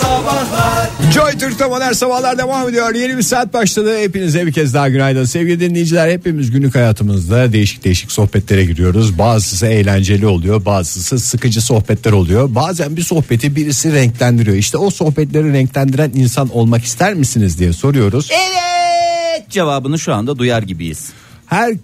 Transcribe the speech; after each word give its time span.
Sabahlar 0.00 0.90
Joy 1.14 1.32
Türk'te 1.38 1.66
modern 1.66 1.92
sabahlar 1.92 2.38
devam 2.38 2.68
ediyor. 2.68 2.94
Yeni 2.94 3.16
bir 3.16 3.22
saat 3.22 3.54
başladı. 3.54 3.98
Hepinize 3.98 4.46
bir 4.46 4.52
kez 4.52 4.74
daha 4.74 4.88
günaydın. 4.88 5.24
Sevgili 5.24 5.60
dinleyiciler 5.60 6.10
hepimiz 6.10 6.50
günlük 6.50 6.74
hayatımızda 6.74 7.52
değişik 7.52 7.84
değişik 7.84 8.12
sohbetlere 8.12 8.64
giriyoruz. 8.64 9.18
Bazısı 9.18 9.66
eğlenceli 9.66 10.26
oluyor. 10.26 10.64
Bazısı 10.64 11.18
sıkıcı 11.18 11.62
sohbetler 11.62 12.12
oluyor. 12.12 12.54
Bazen 12.54 12.96
bir 12.96 13.02
sohbeti 13.02 13.56
birisi 13.56 13.92
renklendiriyor. 13.92 14.56
İşte 14.56 14.78
o 14.78 14.90
sohbetleri 14.90 15.52
renklendiren 15.52 16.10
insan 16.14 16.48
olmak 16.48 16.84
ister 16.84 17.14
misiniz 17.14 17.58
diye 17.58 17.72
soruyoruz. 17.72 18.30
Evet 18.32 19.50
cevabını 19.50 19.98
şu 19.98 20.14
anda 20.14 20.38
duyar 20.38 20.62
gibiyiz. 20.62 21.08
Her 21.46 21.74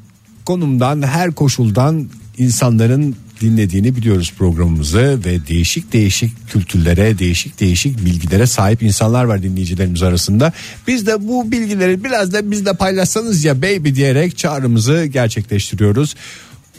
konumdan 0.44 1.02
her 1.02 1.32
koşuldan 1.32 2.08
insanların 2.38 3.16
dinlediğini 3.43 3.96
biliyoruz 3.96 4.32
programımızı 4.38 5.20
ve 5.25 5.46
değişik 5.46 5.93
değişik 5.93 6.48
kültürlere, 6.48 7.18
değişik 7.18 7.61
değişik 7.61 8.04
bilgilere 8.04 8.46
sahip 8.46 8.82
insanlar 8.82 9.25
var 9.25 9.43
dinleyicilerimiz 9.43 10.03
arasında. 10.03 10.53
Biz 10.86 11.07
de 11.07 11.29
bu 11.29 11.52
bilgileri 11.52 12.04
biraz 12.04 12.32
da 12.32 12.50
bizle 12.50 12.72
paylaşsanız 12.72 13.44
ya 13.44 13.63
baby 13.63 13.94
diyerek 13.94 14.39
çağrımızı 14.39 15.04
gerçekleştiriyoruz. 15.04 16.14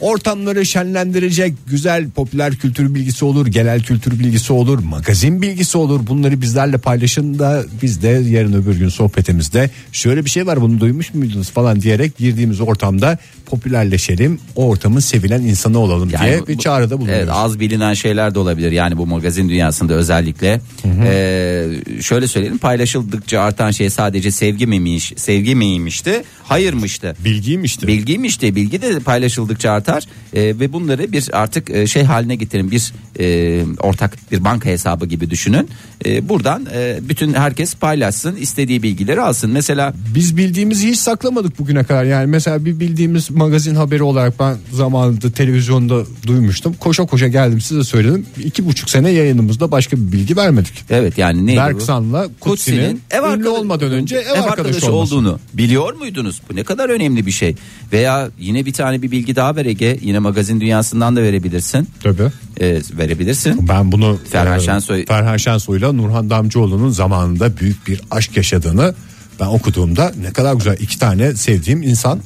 Ortamları 0.00 0.66
şenlendirecek 0.66 1.54
güzel 1.66 2.10
popüler 2.10 2.54
kültür 2.56 2.94
bilgisi 2.94 3.24
olur, 3.24 3.46
genel 3.46 3.82
kültür 3.82 4.18
bilgisi 4.18 4.52
olur, 4.52 4.78
magazin 4.78 5.42
bilgisi 5.42 5.78
olur. 5.78 6.06
Bunları 6.06 6.40
bizlerle 6.40 6.78
paylaşın 6.78 7.38
da 7.38 7.64
biz 7.82 8.02
de 8.02 8.08
yarın 8.08 8.52
öbür 8.52 8.76
gün 8.76 8.88
sohbetimizde 8.88 9.70
şöyle 9.92 10.24
bir 10.24 10.30
şey 10.30 10.46
var 10.46 10.60
bunu 10.60 10.80
duymuş 10.80 11.14
muydunuz 11.14 11.50
falan 11.50 11.80
diyerek 11.80 12.16
girdiğimiz 12.16 12.60
ortamda 12.60 13.18
popülerleşelim. 13.46 14.38
O 14.56 14.68
ortamın 14.68 15.00
sevilen 15.00 15.42
insanı 15.42 15.78
olalım 15.78 16.10
diye 16.10 16.40
bir 16.48 16.54
bu- 16.54 16.58
çağrıda 16.58 16.98
bulunuyoruz. 16.98 17.22
Evet, 17.24 17.34
az 17.34 17.60
bilinen 17.60 17.94
şeyler 17.94 18.34
de 18.34 18.38
olabilir 18.38 18.72
yani 18.72 18.96
bu 18.96 19.06
magazin 19.06 19.48
dünyasında 19.48 19.94
özellikle. 19.94 20.60
Ee, 21.04 21.68
şöyle 22.02 22.26
söyleyelim 22.28 22.58
paylaşıldıkça 22.58 23.40
artan 23.40 23.70
şey 23.70 23.90
sadece 23.90 24.30
sevgi 24.30 24.66
miymiş, 24.66 25.12
sevgi 25.16 25.54
miymişti? 25.54 26.22
Hayırmıştı. 26.42 27.16
Bilgiymişti. 27.24 27.86
Bilgiymişti. 27.86 28.56
Bilgi 28.56 28.82
de 28.82 29.00
paylaşıldıkça 29.00 29.72
artar 29.88 30.04
Ee, 30.34 30.40
ve 30.42 30.72
bunları 30.72 31.12
bir 31.12 31.30
artık 31.32 31.70
e, 31.70 31.86
şey 31.86 32.02
haline 32.02 32.36
getirin. 32.36 32.70
Bir 32.70 32.92
e, 33.20 33.64
ortak 33.80 34.16
bir 34.32 34.44
banka 34.44 34.68
hesabı 34.68 35.06
gibi 35.06 35.30
düşünün. 35.30 35.68
E, 36.06 36.28
buradan 36.28 36.66
e, 36.74 36.98
bütün 37.02 37.34
herkes 37.34 37.74
paylaşsın, 37.74 38.36
istediği 38.36 38.82
bilgileri 38.82 39.20
alsın. 39.20 39.50
Mesela 39.50 39.94
Biz 40.14 40.36
bildiğimizi 40.36 40.88
hiç 40.88 40.98
saklamadık 40.98 41.58
bugüne 41.58 41.84
kadar. 41.84 42.04
Yani 42.04 42.26
mesela 42.26 42.64
bir 42.64 42.80
bildiğimiz 42.80 43.30
magazin 43.30 43.74
haberi 43.74 44.02
olarak 44.02 44.40
ben 44.40 44.56
zamanında 44.72 45.30
televizyonda 45.30 46.02
duymuştum. 46.26 46.74
Koşa 46.80 47.06
koşa 47.06 47.28
geldim 47.28 47.60
size 47.60 47.84
söyledim. 47.84 48.26
İki 48.44 48.66
buçuk 48.66 48.90
sene 48.90 49.10
yayınımızda 49.10 49.70
başka 49.70 49.96
bir 49.96 50.12
bilgi 50.12 50.36
vermedik. 50.36 50.84
evet 50.90 51.18
yani 51.18 51.46
neydi? 51.46 51.58
Berksan'la 51.58 52.28
Kutsi'nin 52.40 53.00
ev 53.10 53.18
ünlü 53.18 53.26
arkadaşı- 53.26 53.50
olmadan 53.50 53.92
önce 53.92 54.16
ev, 54.16 54.42
arkadaşı, 54.42 54.86
olması. 54.86 55.14
olduğunu 55.14 55.38
biliyor 55.54 55.94
muydunuz? 55.94 56.40
Bu 56.50 56.56
ne 56.56 56.64
kadar 56.64 56.88
önemli 56.88 57.26
bir 57.26 57.30
şey. 57.30 57.54
Veya 57.92 58.28
yine 58.38 58.66
bir 58.66 58.72
tane 58.72 59.02
bir 59.02 59.10
bilgi 59.10 59.36
daha 59.36 59.56
ver 59.56 59.64
Ege. 59.74 59.98
Yine 60.02 60.18
magazin 60.18 60.60
dünyasından 60.60 61.16
da 61.16 61.22
verebilirsin. 61.22 61.88
Tabii. 62.02 62.22
Ee, 62.60 62.80
verebilirsin. 62.98 63.68
Ben 63.68 63.92
bunu 63.92 64.18
Ferhan 64.30 64.58
e, 64.58 64.62
Şensoy- 64.62 65.06
Ferhan 65.06 65.36
Şensoy'la 65.36 65.92
Nurhan 65.92 66.30
Damcıoğlu'nun 66.30 66.90
zamanında 66.90 67.56
büyük 67.56 67.86
bir 67.86 68.00
aşk 68.10 68.36
yaşadığını 68.36 68.94
ben 69.40 69.46
okuduğumda 69.46 70.12
ne 70.20 70.32
kadar 70.32 70.54
güzel 70.54 70.76
iki 70.80 70.98
tane 70.98 71.34
sevdiğim 71.34 71.82
insan 71.82 72.20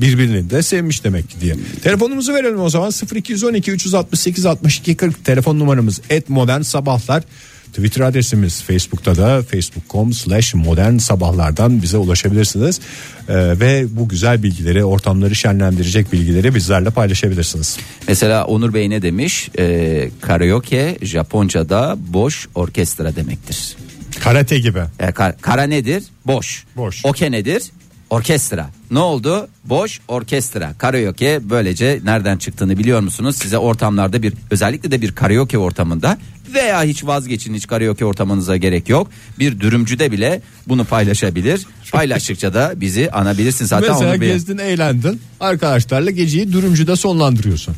birbirini 0.00 0.50
de 0.50 0.62
sevmiş 0.62 1.04
demek 1.04 1.30
ki 1.30 1.36
diye. 1.40 1.56
Telefonumuzu 1.82 2.34
verelim 2.34 2.60
o 2.60 2.70
zaman 2.70 2.92
0212 3.14 3.70
368 3.72 4.46
62 4.46 4.94
40 4.96 5.24
telefon 5.24 5.58
numaramız 5.58 6.00
et 6.10 6.28
modern 6.28 6.60
sabahlar. 6.62 7.22
Twitter 7.72 8.00
adresimiz 8.00 8.62
Facebook'ta 8.62 9.16
da 9.16 9.42
facebook.com 9.42 10.12
slash 10.12 10.54
modern 10.54 10.96
sabahlardan 10.96 11.82
bize 11.82 11.96
ulaşabilirsiniz. 11.96 12.80
Ee, 13.28 13.34
ve 13.34 13.86
bu 13.90 14.08
güzel 14.08 14.42
bilgileri 14.42 14.84
ortamları 14.84 15.34
şenlendirecek 15.34 16.12
bilgileri 16.12 16.54
bizlerle 16.54 16.90
paylaşabilirsiniz. 16.90 17.76
Mesela 18.08 18.44
Onur 18.44 18.74
Bey 18.74 18.90
ne 18.90 19.02
demiş? 19.02 19.48
Ee, 19.58 20.10
karaoke 20.20 20.98
Japonca'da 21.02 21.96
boş 21.98 22.48
orkestra 22.54 23.16
demektir. 23.16 23.76
Karate 24.20 24.58
gibi. 24.58 24.80
Ee, 25.00 25.12
kar- 25.12 25.38
kara 25.40 25.62
nedir? 25.62 26.02
Boş. 26.26 26.64
Boş. 26.76 27.00
Oke 27.04 27.30
nedir? 27.30 27.62
Orkestra. 28.10 28.70
Ne 28.90 28.98
oldu? 28.98 29.48
Boş 29.64 30.00
orkestra. 30.08 30.74
Karaoke 30.78 31.40
böylece 31.42 32.00
nereden 32.04 32.36
çıktığını 32.36 32.78
biliyor 32.78 33.00
musunuz? 33.00 33.36
Size 33.36 33.58
ortamlarda 33.58 34.22
bir 34.22 34.32
özellikle 34.50 34.90
de 34.90 35.02
bir 35.02 35.12
karaoke 35.12 35.58
ortamında 35.58 36.18
veya 36.54 36.82
hiç 36.82 37.04
vazgeçin 37.04 37.54
hiç 37.54 37.66
karaoke 37.66 38.04
ortamınıza 38.04 38.56
gerek 38.56 38.88
yok. 38.88 39.10
Bir 39.38 39.60
dürümcüde 39.60 40.12
bile 40.12 40.42
bunu 40.68 40.84
paylaşabilir. 40.84 41.66
Paylaştıkça 41.92 42.54
da 42.54 42.72
bizi 42.76 43.10
anabilirsin 43.10 43.64
zaten 43.64 43.90
Mesela 43.90 44.10
onu 44.10 44.20
bir 44.20 44.26
gezdin 44.26 44.58
eğlendin 44.58 45.20
arkadaşlarla 45.40 46.10
geceyi 46.10 46.52
dürümcüde 46.52 46.96
sonlandırıyorsun. 46.96 47.76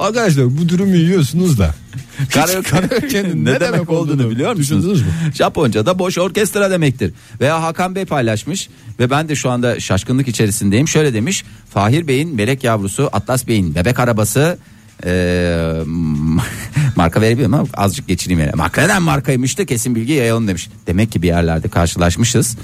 Arkadaşlar 0.00 0.58
bu 0.58 0.68
dürümü 0.68 0.96
yiyorsunuz 0.96 1.58
da. 1.58 1.74
Karaoke- 2.30 2.62
Karaoke'nin 2.62 3.44
ne 3.44 3.60
demek 3.60 3.90
olduğunu 3.90 4.30
biliyor 4.30 4.54
musunuz? 4.56 4.84
Düşündünüz 4.84 5.02
mü? 5.02 5.08
Japonca'da 5.34 5.98
boş 5.98 6.18
orkestra 6.18 6.70
demektir. 6.70 7.12
Veya 7.40 7.62
Hakan 7.62 7.94
Bey 7.94 8.04
paylaşmış 8.04 8.68
ve 9.00 9.10
ben 9.10 9.28
de 9.28 9.34
şu 9.36 9.50
anda 9.50 9.80
şaşkınlık 9.80 10.28
içerisindeyim. 10.28 10.88
Şöyle 10.88 11.14
demiş. 11.14 11.44
Fahir 11.74 12.08
Bey'in 12.08 12.34
melek 12.34 12.64
yavrusu 12.64 13.08
Atlas 13.12 13.46
Bey'in 13.46 13.74
bebek 13.74 13.98
arabası 14.00 14.58
eee, 15.06 15.72
marka 16.96 17.20
verebilirim 17.20 17.54
ama 17.54 17.66
azıcık 17.74 18.08
geçireyim 18.08 18.40
yani. 18.40 18.52
Marka 18.54 18.82
neden 18.82 19.02
markaymış 19.02 19.58
da 19.58 19.66
kesin 19.66 19.94
bilgi 19.94 20.12
yayalım 20.12 20.48
demiş. 20.48 20.68
Demek 20.86 21.12
ki 21.12 21.22
bir 21.22 21.26
yerlerde 21.26 21.68
karşılaşmışız. 21.68 22.56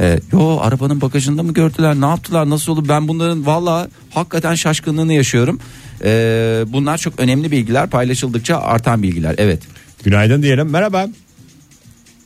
Eee, 0.00 0.20
yo 0.32 0.58
arabanın 0.62 1.00
bagajında 1.00 1.42
mı 1.42 1.52
gördüler 1.54 1.94
ne 2.00 2.06
yaptılar 2.06 2.50
nasıl 2.50 2.72
oldu 2.72 2.84
ben 2.88 3.08
bunların 3.08 3.46
valla 3.46 3.88
hakikaten 4.10 4.54
şaşkınlığını 4.54 5.12
yaşıyorum. 5.12 5.60
Eee, 6.04 6.64
bunlar 6.66 6.98
çok 6.98 7.20
önemli 7.20 7.50
bilgiler 7.50 7.90
paylaşıldıkça 7.90 8.58
artan 8.58 9.02
bilgiler 9.02 9.34
evet. 9.38 9.62
Günaydın 10.04 10.42
diyelim. 10.42 10.70
Merhaba. 10.70 11.06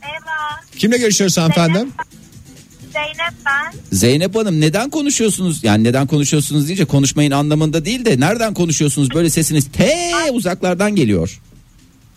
Merhaba. 0.02 0.60
Kimle 0.78 0.98
görüşüyoruz 0.98 1.38
hanımefendi? 1.38 1.78
Zeynep 2.92 3.34
ben. 3.46 3.72
Zeynep 3.92 4.34
Hanım 4.36 4.60
neden 4.60 4.90
konuşuyorsunuz? 4.90 5.64
Yani 5.64 5.84
neden 5.84 6.06
konuşuyorsunuz 6.06 6.66
deyince 6.68 6.84
konuşmayın 6.84 7.30
anlamında 7.30 7.84
değil 7.84 8.04
de 8.04 8.20
nereden 8.20 8.54
konuşuyorsunuz? 8.54 9.14
Böyle 9.14 9.30
sesiniz 9.30 9.72
te 9.72 9.92
uzaklardan 10.32 10.96
geliyor. 10.96 11.40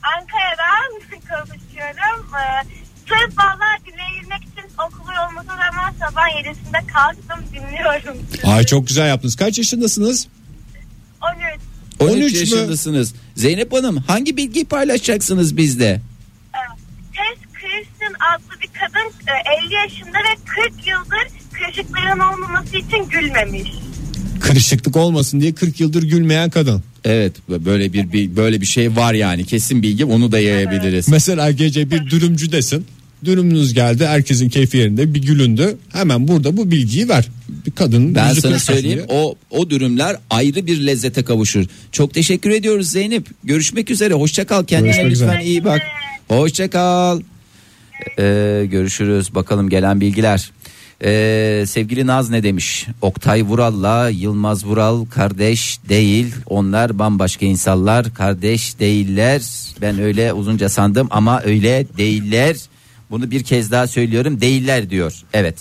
Ankara'dan 0.03 0.91
konuşuyorum. 1.11 2.25
Ee, 2.35 2.63
sırf 3.07 3.37
valla 3.37 3.77
dinleyebilmek 3.85 4.41
için 4.43 4.69
okulu 4.87 5.11
olması 5.29 5.47
zaman 5.47 5.93
sabah 5.99 6.27
7'sinde 6.29 6.87
kalktım 6.93 7.45
dinliyorum. 7.53 8.17
Ay 8.43 8.63
çok 8.65 8.87
güzel 8.87 9.07
yaptınız. 9.07 9.35
Kaç 9.35 9.57
yaşındasınız? 9.57 10.27
13. 11.21 12.11
13, 12.11 12.23
13 12.23 12.33
mü? 12.33 12.39
yaşındasınız. 12.39 13.13
Zeynep 13.35 13.73
Hanım 13.73 13.97
hangi 13.97 14.37
bilgiyi 14.37 14.65
paylaşacaksınız 14.65 15.57
bizde? 15.57 16.01
Tess 17.13 17.53
Christian 17.53 18.13
adlı 18.13 18.61
bir 18.61 18.69
kadın 18.79 19.11
e, 19.27 19.65
50 19.65 19.73
yaşında 19.73 20.17
ve 20.17 20.35
40 20.45 20.87
yıldır 20.87 21.37
kırışıkların 21.53 22.19
olmaması 22.19 22.77
için 22.77 23.09
gülmemiş. 23.09 23.69
Kırışıklık 24.39 24.95
olmasın 24.95 25.41
diye 25.41 25.53
40 25.53 25.79
yıldır 25.79 26.03
gülmeyen 26.03 26.49
kadın. 26.49 26.83
Evet 27.03 27.33
böyle 27.49 27.93
bir, 27.93 28.13
bir 28.13 28.35
böyle 28.35 28.61
bir 28.61 28.65
şey 28.65 28.95
var 28.95 29.13
yani 29.13 29.45
kesin 29.45 29.83
bilgi 29.83 30.05
onu 30.05 30.31
da 30.31 30.39
yayabiliriz. 30.39 31.09
Mesela 31.09 31.51
gece 31.51 31.91
bir 31.91 32.09
dürümcüdesin. 32.09 32.85
Dürümünüz 33.25 33.73
geldi 33.73 34.05
herkesin 34.07 34.49
keyfi 34.49 34.77
yerinde 34.77 35.13
bir 35.13 35.21
gülündü. 35.21 35.77
Hemen 35.93 36.27
burada 36.27 36.57
bu 36.57 36.71
bilgiyi 36.71 37.09
ver. 37.09 37.27
Bir 37.65 37.71
kadının 37.71 38.15
Ben 38.15 38.33
sana 38.33 38.59
söyleyeyim 38.59 38.97
diye. 39.09 39.19
o 39.19 39.35
o 39.49 39.69
dürümler 39.69 40.15
ayrı 40.29 40.67
bir 40.67 40.85
lezzete 40.85 41.23
kavuşur. 41.23 41.65
Çok 41.91 42.13
teşekkür 42.13 42.49
ediyoruz 42.49 42.89
Zeynep. 42.91 43.27
Görüşmek 43.43 43.91
üzere. 43.91 44.13
Hoşça 44.13 44.45
kal. 44.45 44.63
Kendine 44.63 44.91
Görüşmek 44.91 45.11
lütfen 45.11 45.27
üzere. 45.27 45.45
iyi 45.45 45.63
bak. 45.65 45.81
Hoşça 46.27 46.69
kal. 46.69 47.21
Ee, 48.19 48.65
görüşürüz. 48.71 49.35
Bakalım 49.35 49.69
gelen 49.69 50.01
bilgiler. 50.01 50.51
Ee, 51.03 51.63
sevgili 51.67 52.07
Naz 52.07 52.29
ne 52.29 52.43
demiş? 52.43 52.85
Oktay 53.01 53.43
Vural'la 53.43 54.09
Yılmaz 54.09 54.65
Vural 54.65 55.05
kardeş 55.05 55.79
değil. 55.89 56.27
Onlar 56.45 56.99
bambaşka 56.99 57.45
insanlar. 57.45 58.13
Kardeş 58.13 58.79
değiller. 58.79 59.41
Ben 59.81 59.99
öyle 59.99 60.33
uzunca 60.33 60.69
sandım 60.69 61.07
ama 61.11 61.41
öyle 61.45 61.85
değiller. 61.97 62.55
Bunu 63.11 63.31
bir 63.31 63.43
kez 63.43 63.71
daha 63.71 63.87
söylüyorum. 63.87 64.41
Değiller 64.41 64.89
diyor. 64.89 65.13
Evet. 65.33 65.55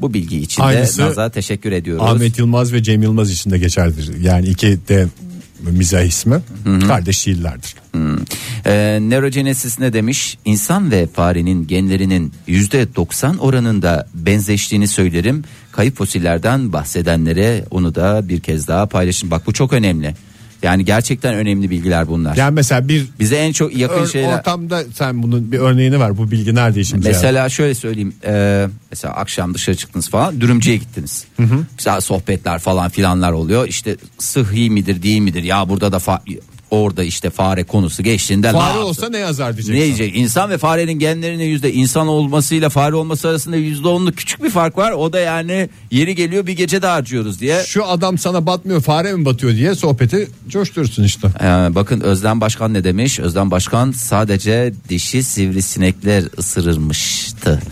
Bu 0.00 0.14
bilgi 0.14 0.38
için 0.38 0.62
de 0.62 0.82
Naz'a 0.98 1.30
teşekkür 1.30 1.72
ediyoruz. 1.72 2.04
Ahmet 2.06 2.38
Yılmaz 2.38 2.72
ve 2.72 2.82
Cem 2.82 3.02
Yılmaz 3.02 3.30
için 3.30 3.50
de 3.50 3.58
geçerlidir. 3.58 4.20
Yani 4.20 4.48
iki 4.48 4.78
de 4.88 5.06
mizah 5.60 6.02
ismi 6.02 6.40
kardeş 6.88 7.26
değillerdir. 7.26 7.74
Ee, 8.66 8.98
Neurogenesis 9.02 9.78
ne 9.78 9.92
demiş? 9.92 10.38
İnsan 10.44 10.90
ve 10.90 11.06
farenin 11.06 11.66
genlerinin 11.66 12.32
%90 12.48 13.38
oranında 13.38 14.08
benzeştiğini 14.14 14.88
söylerim. 14.88 15.44
Kayıp 15.72 15.96
fosillerden 15.96 16.72
bahsedenlere 16.72 17.64
onu 17.70 17.94
da 17.94 18.28
bir 18.28 18.40
kez 18.40 18.68
daha 18.68 18.86
paylaşın. 18.86 19.30
Bak 19.30 19.46
bu 19.46 19.52
çok 19.52 19.72
önemli. 19.72 20.14
Yani 20.62 20.84
gerçekten 20.84 21.34
önemli 21.34 21.70
bilgiler 21.70 22.08
bunlar. 22.08 22.36
Yani 22.36 22.54
mesela 22.54 22.88
bir 22.88 23.06
Bize 23.20 23.36
en 23.36 23.52
çok 23.52 23.76
yakın 23.76 24.02
ör- 24.02 24.06
şeyler. 24.12 24.38
ortamda 24.38 24.82
sen 24.94 25.22
bunun 25.22 25.52
bir 25.52 25.58
örneğini 25.58 26.00
ver. 26.00 26.18
Bu 26.18 26.30
bilgi 26.30 26.54
nerede 26.54 26.80
yarar? 26.80 27.02
Mesela 27.04 27.48
şöyle 27.48 27.74
söyleyeyim. 27.74 28.14
e, 28.26 28.66
mesela 28.90 29.14
akşam 29.14 29.54
dışarı 29.54 29.76
çıktınız 29.76 30.08
falan. 30.10 30.40
Dürümcüye 30.40 30.76
gittiniz. 30.76 31.24
Güzel 31.78 32.00
sohbetler 32.00 32.58
falan 32.58 32.88
filanlar 32.90 33.32
oluyor. 33.32 33.68
İşte 33.68 33.96
sıhhi 34.18 34.70
midir 34.70 35.02
değil 35.02 35.20
midir? 35.20 35.42
Ya 35.42 35.68
burada 35.68 35.92
da 35.92 35.96
fa- 35.96 36.38
orada 36.70 37.04
işte 37.04 37.30
fare 37.30 37.64
konusu 37.64 38.02
geçtiğinde 38.02 38.48
ne 38.48 38.52
Fare 38.52 38.64
yaptı? 38.66 38.84
olsa 38.84 39.08
ne 39.08 39.18
yazar 39.18 39.56
diyeceksin. 39.56 39.80
Ne 39.80 39.84
diyecek? 39.84 40.16
İnsan 40.16 40.50
ve 40.50 40.58
farenin 40.58 40.98
genlerinin 40.98 41.44
yüzde 41.44 41.72
insan 41.72 42.08
olmasıyla 42.08 42.68
fare 42.68 42.94
olması 42.96 43.28
arasında 43.28 43.56
yüzde 43.56 43.88
onluk 43.88 44.16
küçük 44.16 44.42
bir 44.42 44.50
fark 44.50 44.78
var. 44.78 44.92
O 44.92 45.12
da 45.12 45.18
yani 45.18 45.68
yeri 45.90 46.14
geliyor 46.14 46.46
bir 46.46 46.52
gece 46.52 46.82
de 46.82 46.86
harcıyoruz 46.86 47.40
diye. 47.40 47.62
Şu 47.66 47.86
adam 47.86 48.18
sana 48.18 48.46
batmıyor 48.46 48.80
fare 48.82 49.12
mi 49.12 49.24
batıyor 49.24 49.52
diye 49.52 49.74
sohbeti 49.74 50.28
coşturursun 50.48 51.04
işte. 51.04 51.28
Ee, 51.40 51.44
bakın 51.74 52.00
Özlem 52.00 52.40
Başkan 52.40 52.74
ne 52.74 52.84
demiş? 52.84 53.20
Özlem 53.20 53.50
Başkan 53.50 53.92
sadece 53.92 54.72
dişi 54.88 55.22
sivrisinekler 55.22 56.24
ısırırmıştı. 56.38 57.62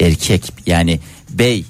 Erkek 0.00 0.52
yani 0.66 1.00
bey 1.30 1.64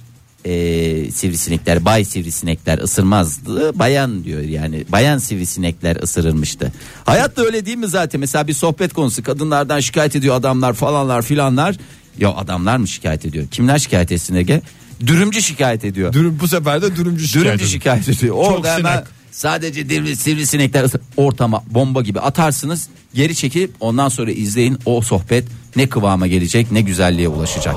e, 0.44 1.11
sivrisinekler 1.11 1.85
bay 1.85 2.05
sivrisinekler 2.05 2.79
ısırmazdı. 2.79 3.79
Bayan 3.79 4.25
diyor 4.25 4.40
yani 4.40 4.85
bayan 4.88 5.19
sivrisinekler 5.19 6.02
ısırırmıştı. 6.02 6.73
Hayat 7.05 7.37
da 7.37 7.44
öyle 7.44 7.67
değil 7.67 7.76
mi 7.76 7.88
zaten? 7.88 8.20
Mesela 8.20 8.49
bir 8.49 8.52
sohbet 8.52 8.93
konusu 8.93 9.23
kadınlardan 9.23 9.81
şikayet 9.81 10.17
ediyor 10.17 10.35
adamlar 10.35 10.73
falanlar 10.73 11.23
filanlar. 11.23 11.76
Ya 12.19 12.31
adamlar 12.35 12.76
mı 12.76 12.88
şikayet 12.88 13.26
ediyor? 13.26 13.46
Kimler 13.50 13.79
şikayet 13.79 14.12
etsin 14.12 14.35
Ege? 14.35 14.62
Dürümcü 15.06 15.43
şikayet 15.43 15.85
ediyor. 15.85 16.12
Dürüm 16.12 16.38
bu 16.40 16.49
sefer 16.49 16.82
de 16.82 16.96
dürümcü 16.96 17.29
şikayet 17.29 17.46
Dürümcü 17.46 17.69
şikayet 17.69 18.08
ediyor. 18.08 18.35
Orada 18.38 18.75
hemen 18.75 18.93
sinek. 18.93 19.06
sadece 19.31 20.14
sivrisinekler 20.17 20.90
ortama 21.17 21.64
bomba 21.70 22.02
gibi 22.02 22.20
atarsınız. 22.20 22.88
Geri 23.14 23.34
çekip 23.34 23.70
ondan 23.81 24.08
sonra 24.08 24.31
izleyin 24.31 24.78
o 24.84 25.00
sohbet 25.00 25.44
ne 25.76 25.88
kıvama 25.88 26.26
gelecek 26.26 26.72
ne 26.72 26.81
güzelliğe 26.81 27.28
ulaşacak. 27.28 27.75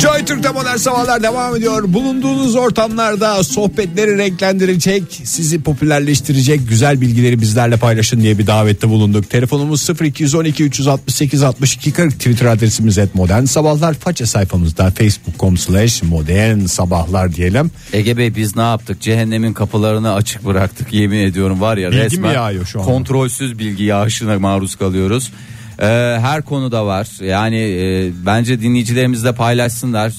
Joy 0.00 0.24
Türk'te 0.24 0.50
modern 0.50 0.76
sabahlar 0.76 1.22
devam 1.22 1.56
ediyor. 1.56 1.92
Bulunduğunuz 1.92 2.56
ortamlarda 2.56 3.44
sohbetleri 3.44 4.18
renklendirecek, 4.18 5.02
sizi 5.24 5.62
popülerleştirecek 5.62 6.68
güzel 6.68 7.00
bilgileri 7.00 7.40
bizlerle 7.40 7.76
paylaşın 7.76 8.20
diye 8.20 8.38
bir 8.38 8.46
davette 8.46 8.88
bulunduk. 8.88 9.30
Telefonumuz 9.30 9.90
0212 10.00 10.64
368 10.64 11.42
62 11.42 11.92
40 11.92 12.12
Twitter 12.12 12.46
adresimiz 12.46 12.98
et 12.98 13.14
modern 13.14 13.44
sabahlar. 13.44 13.94
Faça 13.94 14.26
sayfamızda 14.26 14.90
facebook.com 14.90 15.56
slash 15.56 16.02
modern 16.02 16.64
sabahlar 16.64 17.34
diyelim. 17.34 17.70
Ege 17.92 18.16
Bey 18.16 18.34
biz 18.36 18.56
ne 18.56 18.62
yaptık? 18.62 19.00
Cehennemin 19.00 19.52
kapılarını 19.52 20.14
açık 20.14 20.46
bıraktık 20.46 20.92
yemin 20.92 21.18
ediyorum 21.18 21.60
var 21.60 21.76
ya 21.76 21.90
Bilgi 21.90 21.98
mi 22.00 22.04
resmen 22.04 22.32
yağıyor 22.32 22.66
şu 22.66 22.80
anda? 22.80 22.90
Kontrolsüz 23.20 23.58
bilgi 23.58 23.84
yağışına 23.84 24.38
maruz 24.38 24.76
kalıyoruz. 24.76 25.32
Ee, 25.78 25.84
her 26.20 26.42
konuda 26.42 26.86
var. 26.86 27.24
Yani 27.24 27.56
e, 27.56 28.10
bence 28.26 28.60
dinleyicilerimiz 28.60 29.24
de 29.24 29.32
paylaşsınlar. 29.32 30.12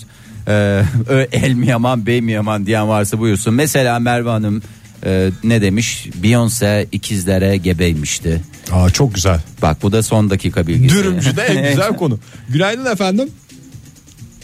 Ee, 0.47 0.83
el 1.31 1.53
mi 1.53 1.67
yaman 1.67 2.05
bey 2.05 2.21
mi 2.21 2.31
yaman 2.31 2.65
diyen 2.65 2.87
varsa 2.87 3.19
buyursun. 3.19 3.53
Mesela 3.53 3.99
Merve 3.99 4.29
Hanım 4.29 4.61
e, 5.05 5.29
ne 5.43 5.61
demiş? 5.61 6.09
Beyoncé 6.23 6.85
ikizlere 6.91 7.57
gebeymişti. 7.57 8.41
Aa, 8.71 8.89
çok 8.89 9.15
güzel. 9.15 9.39
Bak 9.61 9.77
bu 9.81 9.91
da 9.91 10.03
son 10.03 10.29
dakika 10.29 10.67
bilgisi. 10.67 10.95
Dürümcü 10.95 11.35
de 11.35 11.41
en 11.41 11.69
güzel 11.69 11.97
konu. 11.97 12.19
Günaydın 12.49 12.85
efendim. 12.85 13.29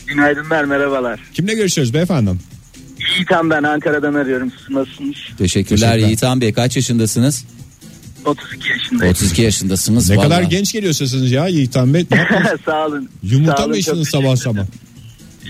Günaydınlar 0.07 0.63
merhabalar. 0.63 1.19
Kimle 1.33 1.53
görüşüyoruz 1.53 1.93
beyefendi? 1.93 2.31
Yiğitan 3.15 3.49
ben 3.49 3.63
Ankara'dan 3.63 4.13
arıyorum. 4.13 4.51
Siz 4.59 4.75
nasılsınız? 4.75 5.15
Teşekkürler 5.15 5.37
Teşekkürler. 5.37 5.97
Yiğitan 5.97 6.41
Bey 6.41 6.53
kaç 6.53 6.75
yaşındasınız? 6.75 7.45
32 8.27 8.69
yaşındayım. 8.69 9.11
32 9.13 9.41
yaşındasınız. 9.41 10.09
Ne 10.09 10.15
kadar 10.15 10.29
vallahi. 10.39 10.49
genç 10.49 10.73
geliyor 10.73 10.93
sesiniz 10.93 11.31
ya 11.31 11.47
Bey. 11.93 12.05
Ne 12.11 12.17
yaptınız? 12.17 12.61
Sağ 12.65 12.85
olun. 12.87 13.09
Yumurta 13.23 13.57
Sağ 13.57 13.63
mı 13.63 13.69
olun, 13.69 13.79
içtiniz 13.79 14.11
çok 14.11 14.21
sabah 14.21 14.35
sabah? 14.35 14.61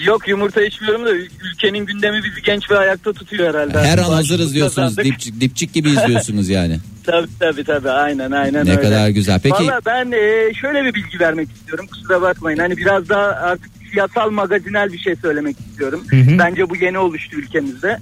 Yok 0.06 0.28
yumurta 0.28 0.64
içmiyorum 0.64 1.06
da 1.06 1.12
ül- 1.12 1.30
ülkenin 1.54 1.86
gündemi 1.86 2.18
bizi 2.24 2.42
genç 2.46 2.72
ve 2.72 2.78
ayakta 2.78 3.14
tutuyor 3.14 3.54
herhalde. 3.54 3.80
Her 3.80 3.98
an 3.98 4.04
hazırız 4.04 4.54
diyorsunuz. 4.54 4.98
Dipçik, 4.98 5.42
dipçik 5.42 5.74
gibi 5.74 5.90
izliyorsunuz 5.90 6.50
yani. 6.50 6.80
Tabii 7.06 7.28
tabii 7.40 7.64
tabii 7.64 7.90
aynen 7.90 8.32
aynen 8.32 8.66
Ne 8.66 8.72
öyle. 8.72 8.82
kadar 8.82 9.10
güzel. 9.10 9.40
Peki 9.44 9.54
Valla 9.56 9.80
ben 9.86 10.12
e, 10.12 10.54
şöyle 10.54 10.84
bir 10.86 10.94
bilgi 10.94 11.20
vermek 11.20 11.50
istiyorum 11.52 11.88
kusura 11.92 12.22
bakmayın. 12.22 12.58
Hani 12.60 12.78
biraz 12.78 13.10
daha 13.10 13.22
artık 13.22 13.70
siyasal 13.92 14.30
magazinel 14.32 14.94
bir 14.94 14.98
şey 15.00 15.16
söylemek 15.16 15.56
istiyorum. 15.60 16.04
Bence 16.40 16.70
bu 16.70 16.76
yeni 16.76 16.98
oluştu 16.98 17.36
ülkemizde. 17.38 17.98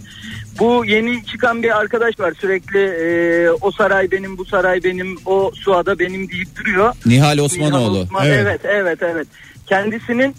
Bu 0.60 0.86
yeni 0.86 1.26
çıkan 1.26 1.64
bir 1.64 1.78
arkadaş 1.78 2.20
var 2.20 2.34
sürekli 2.40 2.80
e, 2.80 3.50
o 3.62 3.72
saray 3.72 4.12
benim 4.12 4.38
bu 4.38 4.46
saray 4.46 4.84
benim 4.84 5.18
o 5.26 5.52
suada 5.56 6.00
benim 6.00 6.32
deyip 6.32 6.56
duruyor. 6.56 6.94
Nihal 7.06 7.38
Osmanoğlu. 7.38 7.94
Nihal 7.94 8.02
Osman, 8.04 8.26
Evet. 8.26 8.40
evet. 8.42 8.62
evet 8.64 9.00
evet 9.02 9.28
Kendisinin 9.68 10.36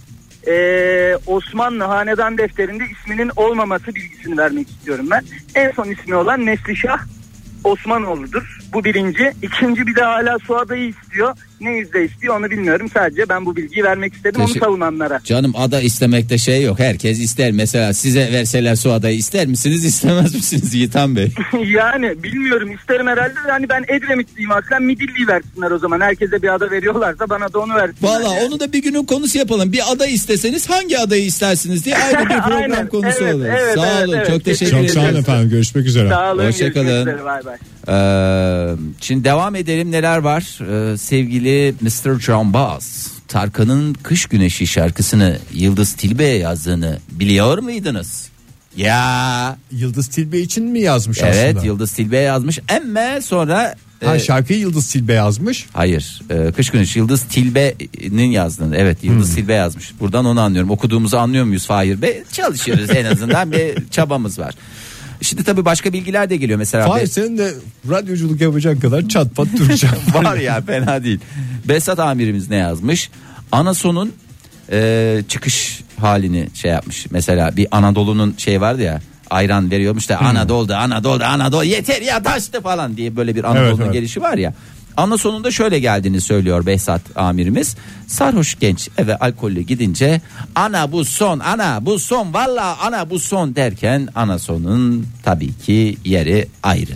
e, 0.48 1.16
Osmanlı 1.26 1.84
Hanedan 1.84 2.38
Defteri'nde 2.38 2.84
isminin 2.92 3.30
olmaması 3.36 3.94
bilgisini 3.94 4.38
vermek 4.38 4.68
istiyorum 4.68 5.06
ben. 5.10 5.22
En 5.54 5.70
son 5.70 5.90
ismi 5.90 6.14
olan 6.14 6.46
Neslişah 6.46 6.98
Osmanoğlu'dur. 7.64 8.58
Bu 8.72 8.84
birinci. 8.84 9.32
İkinci 9.42 9.86
bir 9.86 9.94
de 9.96 10.02
hala 10.02 10.38
su 10.38 10.56
adayı 10.56 10.88
istiyor. 10.88 11.36
Ne 11.61 11.70
yüzde 11.76 12.05
istiyor 12.05 12.38
onu 12.41 12.50
bilmiyorum. 12.50 12.88
Sadece 12.94 13.29
ben 13.29 13.47
bu 13.47 13.56
bilgiyi 13.56 13.85
vermek 13.85 14.14
istedim 14.14 14.41
Teşekkür- 14.41 14.61
onu 14.61 14.64
savunanlara. 14.67 15.20
Canım 15.25 15.53
ada 15.56 15.81
istemekte 15.81 16.38
şey 16.38 16.62
yok. 16.62 16.79
Herkes 16.79 17.20
ister. 17.20 17.53
Mesela 17.53 17.93
size 17.93 18.32
verseler 18.32 18.76
su 18.76 18.93
adayı 18.93 19.17
ister 19.17 19.47
misiniz 19.47 19.85
istemez 19.85 20.35
misiniz 20.35 20.75
Yiğitan 20.75 21.17
Bey? 21.17 21.32
yani 21.67 22.23
bilmiyorum 22.23 22.73
isterim 22.75 23.06
herhalde. 23.06 23.35
Yani 23.49 23.69
ben 23.69 23.85
Edremit'liyim 23.88 24.50
aslen 24.53 24.82
Midilli'yi 24.82 25.29
versinler 25.29 25.70
o 25.70 25.79
zaman. 25.79 26.00
Herkese 26.00 26.43
bir 26.43 26.55
ada 26.55 26.70
veriyorlarsa 26.70 27.29
bana 27.31 27.53
da 27.53 27.58
onu 27.58 27.75
versinler. 27.75 28.11
Valla 28.11 28.31
onu 28.47 28.61
da 28.61 28.73
bir 28.73 28.82
günün 28.82 29.05
konusu 29.05 29.38
yapalım. 29.38 29.73
Bir 29.73 29.93
aday 29.93 30.14
isteseniz 30.14 30.70
hangi 30.70 30.99
adayı 30.99 31.25
istersiniz 31.25 31.85
diye 31.85 31.97
ayrı 31.97 32.19
bir 32.20 32.29
program 32.43 32.53
Aynen, 32.73 32.88
konusu 32.88 33.25
evet, 33.25 33.35
olur. 33.35 33.44
evet, 33.44 33.75
sağ 33.75 33.87
evet, 33.99 34.08
olun. 34.08 34.17
evet. 34.17 34.26
Çok 34.26 34.44
teşekkür 34.44 34.70
Çok 34.73 34.81
ederim. 34.81 34.94
sağ 34.94 35.00
olun 35.11 35.20
efendim 35.20 35.50
görüşmek 35.50 35.87
üzere. 35.87 36.08
Sağ 36.08 36.32
olun. 36.32 36.47
Hoşça 36.47 36.64
görüşmek 36.69 36.75
kalın. 36.75 37.00
üzere, 37.00 37.25
Bay 37.25 37.44
bay. 37.44 37.56
Ee, 37.88 38.74
şimdi 39.00 39.24
devam 39.24 39.54
edelim 39.54 39.90
neler 39.92 40.18
var 40.18 40.42
ee, 40.92 40.98
sevgili 40.98 41.74
Mr. 41.80 42.20
John 42.20 42.52
Bass 42.52 43.08
Tarkan'ın 43.28 43.94
Kış 43.94 44.26
Güneşi 44.26 44.66
şarkısını 44.66 45.38
Yıldız 45.52 45.92
Tilbe'ye 45.92 46.38
yazdığını 46.38 46.98
biliyor 47.10 47.58
muydunuz? 47.58 48.28
Ya 48.76 49.56
Yıldız 49.72 50.08
Tilbe 50.08 50.38
için 50.40 50.64
mi 50.64 50.80
yazmış 50.80 51.18
evet 51.22 51.48
aslında? 51.56 51.66
Yıldız 51.66 51.92
Tilbe 51.92 52.16
yazmış 52.16 52.58
ama 52.68 53.20
sonra 53.20 53.74
Ha, 54.04 54.16
e, 54.16 54.20
şarkıyı 54.20 54.58
Yıldız 54.58 54.86
Tilbe 54.92 55.12
yazmış. 55.12 55.66
hayır 55.72 56.20
e, 56.30 56.52
Kış 56.52 56.70
Güneşi 56.70 56.98
Yıldız 56.98 57.22
Tilbe'nin 57.22 58.30
yazdığını 58.30 58.76
evet 58.76 59.05
Yıldız 59.05 59.34
Tilbe 59.34 59.52
yazmış 59.52 59.93
buradan 60.00 60.24
onu 60.24 60.40
anlıyorum 60.40 60.70
okuduğumuzu 60.70 61.16
anlıyor 61.16 61.44
muyuz 61.44 61.66
Fahir 61.66 62.02
Bey 62.02 62.22
çalışıyoruz 62.32 62.90
en 62.90 63.05
azından 63.05 63.52
bir 63.52 63.74
çabamız 63.90 64.38
var. 64.38 64.55
Şimdi 65.23 65.44
tabii 65.44 65.65
başka 65.65 65.93
bilgiler 65.93 66.31
de 66.31 66.37
geliyor 66.37 66.58
mesela. 66.58 66.87
Fahir 66.87 67.06
senin 67.06 67.39
de 67.39 67.55
radyoculuk 67.91 68.41
yapacak 68.41 68.82
kadar 68.82 69.08
çat 69.08 69.35
pat 69.35 69.49
Türkçe 69.56 69.89
var 70.15 70.37
ya 70.37 70.61
fena 70.61 71.05
değil. 71.05 71.20
Besat 71.65 71.99
amirimiz 71.99 72.51
ne 72.51 72.56
yazmış? 72.56 73.11
Anason'un 73.53 74.13
e, 74.73 75.23
çıkış 75.29 75.81
halini 76.01 76.49
şey 76.55 76.70
yapmış. 76.70 77.06
Mesela 77.11 77.56
bir 77.56 77.67
Anadolu'nun 77.70 78.35
şey 78.39 78.61
vardı 78.61 78.82
ya 78.82 79.01
ayran 79.31 79.70
veriyormuş 79.70 80.08
da 80.08 80.19
Anadolu'da 80.19 80.79
Anadolu 80.79 81.25
Anadolu 81.25 81.65
yeter 81.65 82.03
ya 82.03 82.23
taştı 82.23 82.61
falan 82.61 82.96
diye 82.96 83.17
böyle 83.17 83.35
bir 83.37 83.44
Anadolu'nun 83.44 83.69
Evet, 83.69 83.81
evet. 83.82 83.93
gelişi 83.93 84.23
var 84.23 84.39
ya. 84.39 84.55
Ana 84.96 85.19
sonunda 85.19 85.50
şöyle 85.50 85.79
geldiğini 85.79 86.20
söylüyor 86.20 86.67
Behzat 86.67 87.00
amirimiz. 87.17 87.76
Sarhoş 88.06 88.58
genç 88.58 88.88
eve 88.98 89.17
alkollü 89.17 89.60
gidince 89.60 90.20
ana 90.55 90.93
bu 90.93 91.05
son 91.05 91.38
ana 91.38 91.86
bu 91.86 91.98
son 91.98 92.34
valla 92.34 92.76
ana 92.81 93.10
bu 93.10 93.19
son 93.19 93.56
derken 93.56 94.08
ana 94.15 94.38
sonun 94.38 95.06
tabii 95.22 95.53
ki 95.58 95.96
yeri 96.05 96.48
ayrı. 96.62 96.93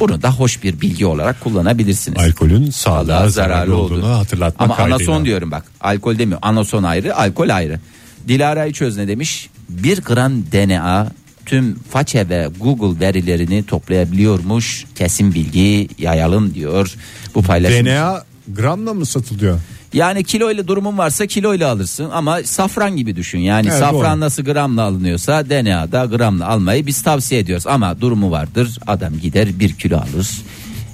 Bunu 0.00 0.22
da 0.22 0.32
hoş 0.32 0.62
bir 0.62 0.80
bilgi 0.80 1.06
olarak 1.06 1.40
kullanabilirsiniz. 1.40 2.22
Alkolün 2.22 2.70
sağlığa 2.70 3.04
Sağlığa 3.04 3.28
zararlı 3.28 3.76
olduğunu 3.76 4.08
hatırlatmak 4.18 4.60
Ama 4.70 4.76
kaydıyla. 4.76 4.96
anason 4.96 5.24
diyorum 5.24 5.50
bak. 5.50 5.64
Alkol 5.80 6.18
demiyor. 6.18 6.38
Anason 6.42 6.82
ayrı, 6.82 7.16
alkol 7.16 7.48
ayrı. 7.48 7.80
Dilara 8.28 8.66
İçöz 8.66 8.96
ne 8.96 9.08
demiş? 9.08 9.50
Bir 9.68 10.02
gram 10.02 10.42
DNA 10.52 11.10
tüm 11.50 11.78
façe 11.90 12.28
ve 12.28 12.48
Google 12.60 13.00
verilerini 13.06 13.62
toplayabiliyormuş. 13.66 14.84
Kesin 14.94 15.34
bilgi 15.34 15.88
yayalım 15.98 16.54
diyor. 16.54 16.94
Bu 17.34 17.42
paylaşım. 17.42 17.86
DNA 17.86 18.24
gramla 18.48 18.94
mı 18.94 19.06
satılıyor? 19.06 19.58
Yani 19.92 20.24
kiloyla 20.24 20.68
durumun 20.68 20.98
varsa 20.98 21.26
kiloyla 21.26 21.70
alırsın 21.70 22.10
ama 22.12 22.42
safran 22.42 22.96
gibi 22.96 23.16
düşün. 23.16 23.38
Yani 23.38 23.68
Evet, 23.70 23.78
safran 23.78 24.12
doğru. 24.12 24.20
nasıl 24.20 24.42
gramla 24.42 24.82
alınıyorsa 24.82 25.50
DNA 25.50 25.92
da 25.92 26.04
gramla 26.04 26.48
almayı 26.48 26.86
biz 26.86 27.02
tavsiye 27.02 27.40
ediyoruz. 27.40 27.66
Ama 27.66 28.00
durumu 28.00 28.30
vardır 28.30 28.78
adam 28.86 29.18
gider 29.18 29.60
bir 29.60 29.72
kilo 29.74 29.96
alır. 29.96 30.28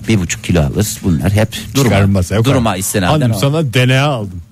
Bir 0.09 0.21
buçuk 0.21 0.45
kilo 0.45 0.63
alır. 0.63 0.87
Bunlar 1.03 1.33
hep 1.33 1.49
duruma, 1.75 2.45
duruma 2.45 2.77
istinaden. 2.77 3.21
Hanım 3.21 3.35
sana 3.35 3.75
DNA 3.75 4.03
aldım. 4.03 4.43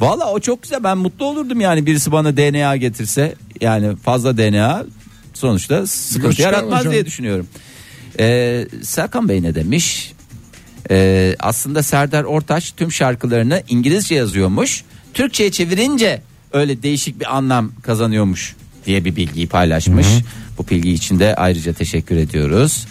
Valla 0.00 0.32
o 0.32 0.40
çok 0.40 0.62
güzel 0.62 0.84
ben 0.84 0.98
mutlu 0.98 1.24
olurdum 1.24 1.60
yani 1.60 1.86
birisi 1.86 2.12
bana 2.12 2.36
DNA 2.36 2.76
getirse 2.76 3.34
yani 3.60 3.96
fazla 3.96 4.36
DNA 4.38 4.84
sonuçta 5.38 5.86
sıkıntı 5.86 6.36
çıkarmaz 6.36 6.54
yaratmaz 6.54 6.80
canım. 6.82 6.92
diye 6.92 7.06
düşünüyorum. 7.06 7.46
Ee, 8.20 8.66
Serkan 8.82 9.28
Bey 9.28 9.42
ne 9.42 9.54
demiş? 9.54 10.12
Ee, 10.90 11.36
aslında 11.40 11.82
Serdar 11.82 12.24
Ortaç 12.24 12.72
tüm 12.76 12.92
şarkılarını 12.92 13.62
İngilizce 13.68 14.14
yazıyormuş. 14.14 14.84
Türkçe'ye 15.14 15.50
çevirince 15.50 16.22
öyle 16.52 16.82
değişik 16.82 17.20
bir 17.20 17.36
anlam 17.36 17.72
kazanıyormuş 17.82 18.56
diye 18.86 19.04
bir 19.04 19.16
bilgiyi 19.16 19.46
paylaşmış. 19.46 20.06
Bu 20.58 20.68
bilgi 20.68 20.92
için 20.92 21.18
de 21.20 21.34
ayrıca 21.34 21.72
teşekkür 21.72 22.16
ediyoruz. 22.16 22.86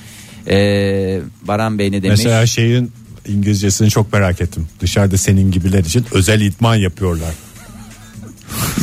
Ee, 0.47 1.19
Baran 1.41 1.79
Bey 1.79 1.91
ne 1.91 2.03
demiş? 2.03 2.19
Mesela 2.19 2.45
şeyin 2.45 2.91
İngilizcesini 3.27 3.89
çok 3.89 4.13
merak 4.13 4.41
ettim. 4.41 4.67
Dışarıda 4.79 5.17
senin 5.17 5.51
gibiler 5.51 5.79
için 5.79 6.05
özel 6.11 6.41
idman 6.41 6.75
yapıyorlar. 6.75 7.33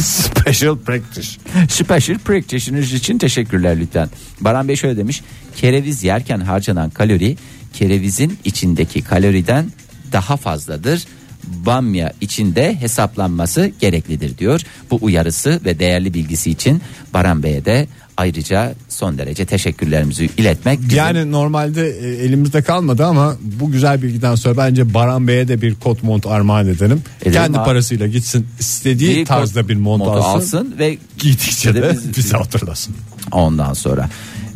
Special 0.01 0.77
practice. 0.79 1.29
Special 1.69 2.19
practitioners 2.19 2.93
için 2.93 3.19
teşekkürler 3.19 3.81
lütfen. 3.81 4.09
Baran 4.41 4.69
Bey 4.69 4.77
şöyle 4.77 4.97
demiş. 4.97 5.23
Kereviz 5.57 6.05
yerken 6.05 6.41
harcanan 6.41 6.91
kalori 6.91 7.37
kerevizin 7.73 8.39
içindeki 8.45 9.03
kaloriden 9.03 9.73
daha 10.13 10.37
fazladır. 10.37 11.05
Bamya 11.45 12.13
içinde 12.21 12.81
hesaplanması 12.81 13.73
gereklidir 13.81 14.39
diyor. 14.39 14.61
Bu 14.91 14.99
uyarısı 15.03 15.61
ve 15.65 15.79
değerli 15.79 16.15
bilgisi 16.15 16.51
için 16.51 16.83
Baran 17.15 17.43
Bey'e 17.43 17.65
de 17.65 17.89
ayrıca 18.17 18.75
son 18.95 19.19
derece 19.19 19.45
teşekkürlerimizi 19.45 20.31
iletmek. 20.37 20.81
bizim- 20.81 20.97
Yani 20.97 21.33
normalde 21.33 21.89
e, 21.91 22.25
elimizde 22.25 22.63
kalmadı 22.63 23.07
ama 23.07 23.37
bu 23.41 23.71
güzel 23.73 24.03
bilgiden 24.03 24.35
sonra 24.35 24.57
bence 24.57 24.95
Baran 24.95 25.29
Bey'e 25.29 25.49
de 25.49 25.63
bir 25.63 25.75
kot 25.75 26.03
mont 26.03 26.27
armağan 26.27 26.67
edelim. 26.69 27.03
Edelim 27.21 27.33
Kendi 27.33 27.59
abi. 27.59 27.65
parasıyla 27.65 28.07
gitsin 28.07 28.47
istediği 28.61 29.17
bir 29.17 29.27
tarzda 29.27 29.69
bir 29.69 29.77
mont 29.77 29.99
montu 30.05 30.21
alsın. 30.25 30.75
ve 30.79 30.99
Giydikçe 31.19 31.75
de 31.75 31.91
biz- 31.93 32.17
bizi 32.17 32.37
hatırlasın. 32.37 32.95
Ondan 33.33 33.73
sonra 33.73 34.09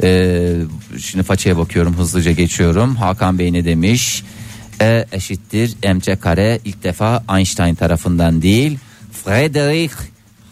Ee, 0.03 0.55
şimdi 0.99 1.25
façaya 1.25 1.57
bakıyorum 1.59 1.97
hızlıca 1.99 2.33
geçiyorum. 2.33 2.97
Hakan 2.97 3.39
Bey 3.39 3.53
ne 3.53 3.65
demiş? 3.65 4.23
E 4.83 5.07
eşittir 5.13 5.75
mc 5.95 6.17
kare 6.17 6.61
ilk 6.65 6.85
defa 6.85 7.25
Einstein 7.37 7.75
tarafından 7.75 8.43
değil 8.43 8.79
Friedrich 9.25 9.95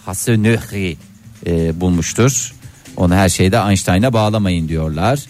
Hasenöchi 0.07 0.97
e, 1.47 1.81
bulmuştur. 1.81 2.53
Onu 2.97 3.15
her 3.15 3.29
şeyde 3.29 3.57
Einstein'a 3.69 4.13
bağlamayın 4.13 4.69
diyorlar. 4.69 5.21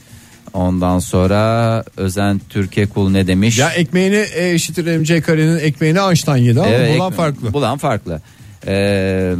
Ondan 0.52 0.98
sonra 0.98 1.84
Özen 1.96 2.40
Türkiye 2.48 2.86
Kul 2.86 3.10
ne 3.10 3.26
demiş? 3.26 3.58
Ya 3.58 3.70
ekmeğini 3.70 4.24
e 4.34 4.50
eşittir 4.50 4.96
MC 4.96 5.20
karenin 5.20 5.58
ekmeğini 5.58 5.98
Einstein 5.98 6.36
yedi 6.36 6.60
ama 6.60 6.68
Evet, 6.68 6.98
bulan 6.98 7.12
farklı. 7.12 7.52
Bulan 7.52 7.78
farklı. 7.78 8.20
Ee, 8.66 9.34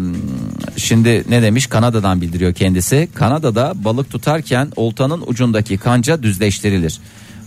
şimdi 0.77 1.25
ne 1.29 1.43
demiş 1.43 1.67
Kanada'dan 1.67 2.21
bildiriyor 2.21 2.55
kendisi. 2.55 3.09
Kanada'da 3.15 3.73
balık 3.85 4.11
tutarken 4.11 4.73
oltanın 4.77 5.25
ucundaki 5.27 5.79
kanca 5.79 6.23
düzleştirilir. 6.23 6.99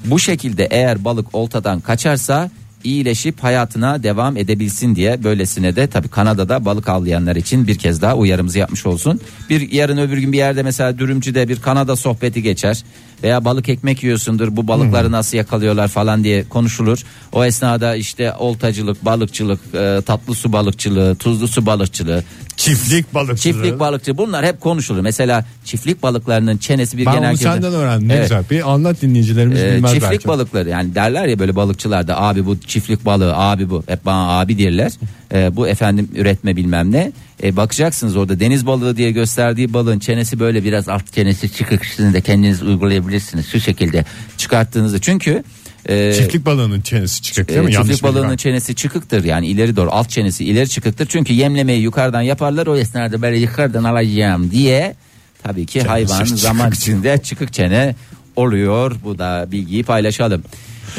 Bu 0.05 0.19
şekilde 0.19 0.67
eğer 0.71 1.05
balık 1.05 1.35
oltadan 1.35 1.79
kaçarsa 1.79 2.49
iyileşip 2.83 3.43
hayatına 3.43 4.03
devam 4.03 4.37
edebilsin 4.37 4.95
diye 4.95 5.23
böylesine 5.23 5.75
de 5.75 5.87
tabii 5.87 6.07
Kanada'da 6.07 6.65
balık 6.65 6.89
avlayanlar 6.89 7.35
için 7.35 7.67
bir 7.67 7.77
kez 7.77 8.01
daha 8.01 8.15
uyarımızı 8.15 8.59
yapmış 8.59 8.85
olsun. 8.85 9.21
Bir 9.49 9.71
yarın 9.71 9.97
öbür 9.97 10.17
gün 10.17 10.31
bir 10.31 10.37
yerde 10.37 10.63
mesela 10.63 10.99
dürümcüde 10.99 11.47
bir 11.49 11.59
Kanada 11.61 11.95
sohbeti 11.95 12.43
geçer 12.43 12.83
veya 13.23 13.45
balık 13.45 13.69
ekmek 13.69 14.03
yiyorsundur 14.03 14.55
bu 14.55 14.67
balıkları 14.67 15.11
nasıl 15.11 15.37
yakalıyorlar 15.37 15.87
falan 15.87 16.23
diye 16.23 16.43
konuşulur. 16.49 17.03
O 17.31 17.45
esnada 17.45 17.95
işte 17.95 18.33
oltacılık, 18.33 19.05
balıkçılık, 19.05 19.59
e, 19.75 20.01
tatlı 20.05 20.35
su 20.35 20.53
balıkçılığı, 20.53 21.15
tuzlu 21.15 21.47
su 21.47 21.65
balıkçılığı, 21.65 22.23
Çiftlik 22.57 23.13
balıkçılığı. 23.13 23.37
çiftlik 23.53 23.79
balıkçı 23.79 24.17
bunlar 24.17 24.45
hep 24.45 24.61
konuşulur. 24.61 25.01
Mesela 25.01 25.45
çiftlik 25.65 26.03
balıklarının 26.03 26.57
çenesi 26.57 26.97
bir 26.97 27.05
Ben 27.05 27.13
genel 27.13 27.29
onu 27.29 27.37
senden 27.37 27.73
öğrendim 27.73 28.07
ne 28.07 28.13
Evet. 28.13 28.23
güzel. 28.23 28.43
Bir 28.51 28.71
anlat 28.71 29.01
dinleyicilerimiz 29.01 29.59
Ee, 29.63 29.75
bilmez 29.75 29.91
çiftlik 29.91 30.11
belki. 30.11 30.27
balıkları 30.27 30.69
yani 30.69 30.95
derler 30.95 31.25
ya 31.27 31.39
böyle 31.39 31.55
balıkçılar 31.55 32.07
da 32.07 32.21
abi 32.21 32.45
bu 32.45 32.59
çiftlik 32.59 33.05
balığı 33.05 33.35
abi 33.37 33.69
bu 33.69 33.83
hep 33.87 34.05
bana 34.05 34.39
abi 34.39 34.57
derler. 34.57 34.91
Ee, 35.33 35.55
bu 35.55 35.67
efendim 35.67 36.09
üretme 36.15 36.55
bilmem 36.55 36.91
ne. 36.91 37.11
Ee, 37.43 37.55
bakacaksınız 37.55 38.15
orada 38.15 38.39
deniz 38.39 38.65
balığı 38.65 38.97
diye 38.97 39.11
gösterdiği 39.11 39.73
balığın 39.73 39.99
çenesi 39.99 40.39
böyle 40.39 40.63
biraz 40.63 40.89
alt 40.89 41.13
çenesi 41.13 41.53
çıkık 41.53 41.85
sizin 41.85 42.13
de 42.13 42.21
kendiniz 42.21 42.63
uygulayabilirsiniz 42.63 43.47
şu 43.47 43.59
şekilde 43.59 44.05
çıkarttığınızda 44.37 44.99
çünkü 44.99 45.43
e, 45.89 46.13
Çiftlik 46.13 46.45
balığının 46.45 46.81
çenesi 46.81 47.21
çıkacak 47.21 47.47
değil 47.47 47.59
e, 47.59 47.61
mi? 47.61 47.73
Yanlış 47.73 47.91
çiftlik 47.91 48.03
bilgi 48.03 48.15
balığının 48.15 48.31
var. 48.31 48.37
çenesi 48.37 48.75
çıkıktır 48.75 49.23
yani 49.23 49.47
ileri 49.47 49.75
doğru 49.75 49.89
alt 49.91 50.09
çenesi 50.09 50.45
ileri 50.45 50.69
çıkıktır 50.69 51.05
çünkü 51.05 51.33
yemlemeyi 51.33 51.81
yukarıdan 51.81 52.21
yaparlar 52.21 52.67
o 52.67 52.75
esnada 52.75 53.21
böyle 53.21 53.37
yukarıdan 53.37 53.83
alacağım 53.83 54.51
diye 54.51 54.95
tabii 55.43 55.65
ki 55.65 55.81
hayvan 55.81 56.23
çıkık 56.23 56.39
zaman 56.39 56.71
içinde 56.71 57.17
çıkık 57.23 57.53
çene 57.53 57.95
oluyor 58.35 58.95
bu 59.03 59.17
da 59.17 59.47
bilgiyi 59.51 59.83
paylaşalım. 59.83 60.43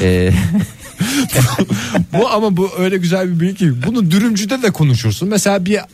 Ee, 0.00 0.32
bu 2.12 2.28
ama 2.28 2.56
bu 2.56 2.70
öyle 2.78 2.96
güzel 2.96 3.34
bir 3.34 3.40
bilgi 3.40 3.82
bunu 3.86 4.10
dürümcüde 4.10 4.62
de 4.62 4.70
konuşursun. 4.70 5.28
Mesela 5.28 5.64
bir 5.64 5.74
e, 5.76 5.86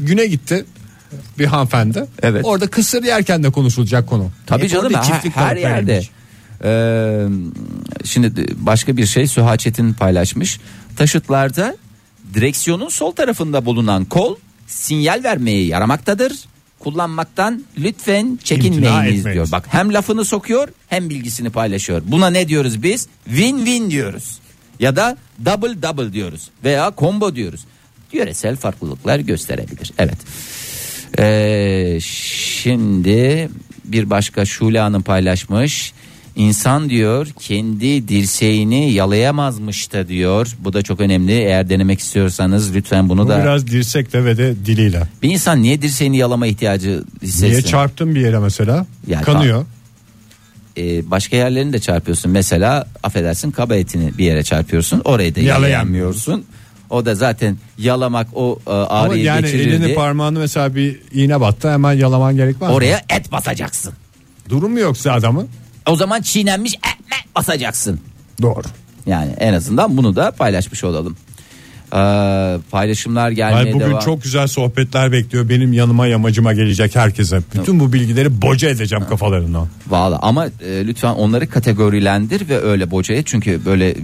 güne 0.00 0.26
gitti 0.26 0.64
bir 1.38 1.46
hanımefendi. 1.46 2.06
Evet. 2.22 2.44
Orada 2.44 2.66
kısır 2.66 3.02
yerken 3.02 3.42
de 3.42 3.50
konuşulacak 3.50 4.08
konu. 4.08 4.30
Tabii 4.46 4.62
Hep 4.62 4.70
canım 4.70 4.92
her, 4.94 5.30
her 5.34 5.56
yerde. 5.56 6.02
Ee, 6.64 7.26
şimdi 8.04 8.46
başka 8.56 8.96
bir 8.96 9.06
şey 9.06 9.26
Süha 9.26 9.56
Çetin 9.56 9.92
paylaşmış. 9.92 10.60
Taşıtlarda 10.96 11.76
direksiyonun 12.34 12.88
sol 12.88 13.12
tarafında 13.12 13.64
bulunan 13.64 14.04
kol 14.04 14.36
sinyal 14.66 15.24
vermeye 15.24 15.66
yaramaktadır. 15.66 16.32
Kullanmaktan 16.78 17.64
lütfen 17.78 18.38
çekinmeyiniz 18.44 19.24
diyor. 19.24 19.48
Bak 19.52 19.64
hem 19.68 19.94
lafını 19.94 20.24
sokuyor 20.24 20.68
hem 20.88 21.10
bilgisini 21.10 21.50
paylaşıyor. 21.50 22.02
Buna 22.06 22.30
ne 22.30 22.48
diyoruz 22.48 22.82
biz? 22.82 23.08
Win-win 23.28 23.90
diyoruz. 23.90 24.38
Ya 24.80 24.96
da 24.96 25.16
double 25.44 25.82
double 25.82 26.12
diyoruz 26.12 26.50
veya 26.64 26.92
combo 26.98 27.34
diyoruz. 27.36 27.64
Yöresel 28.16 28.56
farklılıklar 28.56 29.18
gösterebilir. 29.18 29.92
Evet. 29.98 30.18
Ee, 31.18 31.98
şimdi 32.00 33.48
bir 33.84 34.10
başka 34.10 34.44
Şule 34.44 34.78
Hanım 34.78 35.02
paylaşmış. 35.02 35.92
İnsan 36.36 36.90
diyor 36.90 37.28
kendi 37.40 38.08
dirseğini 38.08 38.92
yalayamazmış 38.92 39.92
da 39.92 40.08
diyor. 40.08 40.56
Bu 40.58 40.72
da 40.72 40.82
çok 40.82 41.00
önemli. 41.00 41.32
Eğer 41.32 41.68
denemek 41.68 42.00
istiyorsanız 42.00 42.74
lütfen 42.74 43.08
bunu 43.08 43.24
Bu 43.24 43.28
da. 43.28 43.42
biraz 43.42 43.66
dirsekle 43.66 44.24
ve 44.24 44.36
de 44.36 44.54
diliyle. 44.66 45.02
Bir 45.22 45.30
insan 45.30 45.62
niye 45.62 45.82
dirseğini 45.82 46.16
yalama 46.16 46.46
ihtiyacı 46.46 47.04
hissetsin? 47.22 47.48
Niye 47.50 47.62
çarptın 47.62 48.14
bir 48.14 48.20
yere 48.20 48.38
mesela? 48.38 48.86
Yani 49.06 49.24
Kanıyor. 49.24 49.64
Ee, 50.78 51.10
başka 51.10 51.36
yerlerini 51.36 51.72
de 51.72 51.78
çarpıyorsun. 51.78 52.32
Mesela 52.32 52.86
affedersin 53.02 53.50
kaba 53.50 53.76
etini 53.76 54.18
bir 54.18 54.24
yere 54.24 54.42
çarpıyorsun. 54.42 55.02
Orayı 55.04 55.34
da 55.34 55.40
Yalayamıyorsun. 55.40 56.44
O 56.90 57.06
da 57.06 57.14
zaten 57.14 57.56
yalamak 57.78 58.26
o 58.34 58.58
e, 58.66 58.70
Ama 58.70 58.86
ağrıyı 58.86 59.24
yani 59.24 59.42
geçirir 59.42 59.66
elini 59.72 59.84
diye. 59.86 59.94
parmağını 59.94 60.38
mesela 60.38 60.74
bir 60.74 61.00
iğne 61.12 61.40
battı 61.40 61.70
hemen 61.72 61.92
yalaman 61.92 62.36
gerekmez 62.36 62.70
mi? 62.70 62.74
Oraya 62.74 63.02
et 63.10 63.32
basacaksın. 63.32 63.92
Durum 64.48 64.72
mu 64.72 64.78
yoksa 64.80 65.12
adamın? 65.12 65.48
O 65.86 65.96
zaman 65.96 66.22
çiğnenmiş 66.22 66.74
ekmek 66.74 67.34
basacaksın. 67.36 68.00
Doğru. 68.42 68.62
Yani 69.06 69.32
en 69.38 69.52
azından 69.52 69.96
bunu 69.96 70.16
da 70.16 70.30
paylaşmış 70.30 70.84
olalım. 70.84 71.16
Ee, 71.92 72.58
paylaşımlar 72.70 73.30
gelmeye 73.30 73.56
Ay 73.56 73.72
bugün 73.72 73.86
devam. 73.90 74.00
çok 74.00 74.22
güzel 74.22 74.46
sohbetler 74.46 75.12
bekliyor. 75.12 75.48
Benim 75.48 75.72
yanıma 75.72 76.06
yamacıma 76.06 76.52
gelecek 76.52 76.96
herkese. 76.96 77.40
Bütün 77.54 77.80
bu 77.80 77.92
bilgileri 77.92 78.42
boca 78.42 78.68
edeceğim 78.68 79.04
kafalarından. 79.08 79.68
Valla 79.88 80.18
ama 80.22 80.46
e, 80.46 80.86
lütfen 80.86 81.12
onları 81.12 81.48
kategorilendir 81.48 82.48
ve 82.48 82.60
öyle 82.60 82.90
bocaya 82.90 83.22
çünkü 83.22 83.64
böyle 83.64 83.88
e, 83.90 83.96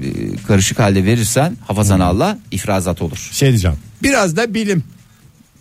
karışık 0.49 0.79
halde 0.79 1.05
verirsen 1.05 1.57
hafazan 1.67 1.97
Hmm. 1.97 2.03
Allah 2.07 2.39
ifrazat 2.51 3.03
olur. 3.03 3.29
Şey 3.33 3.49
diyeceğim. 3.49 3.77
Biraz 4.03 4.37
da 4.37 4.55
bilim. 4.55 4.85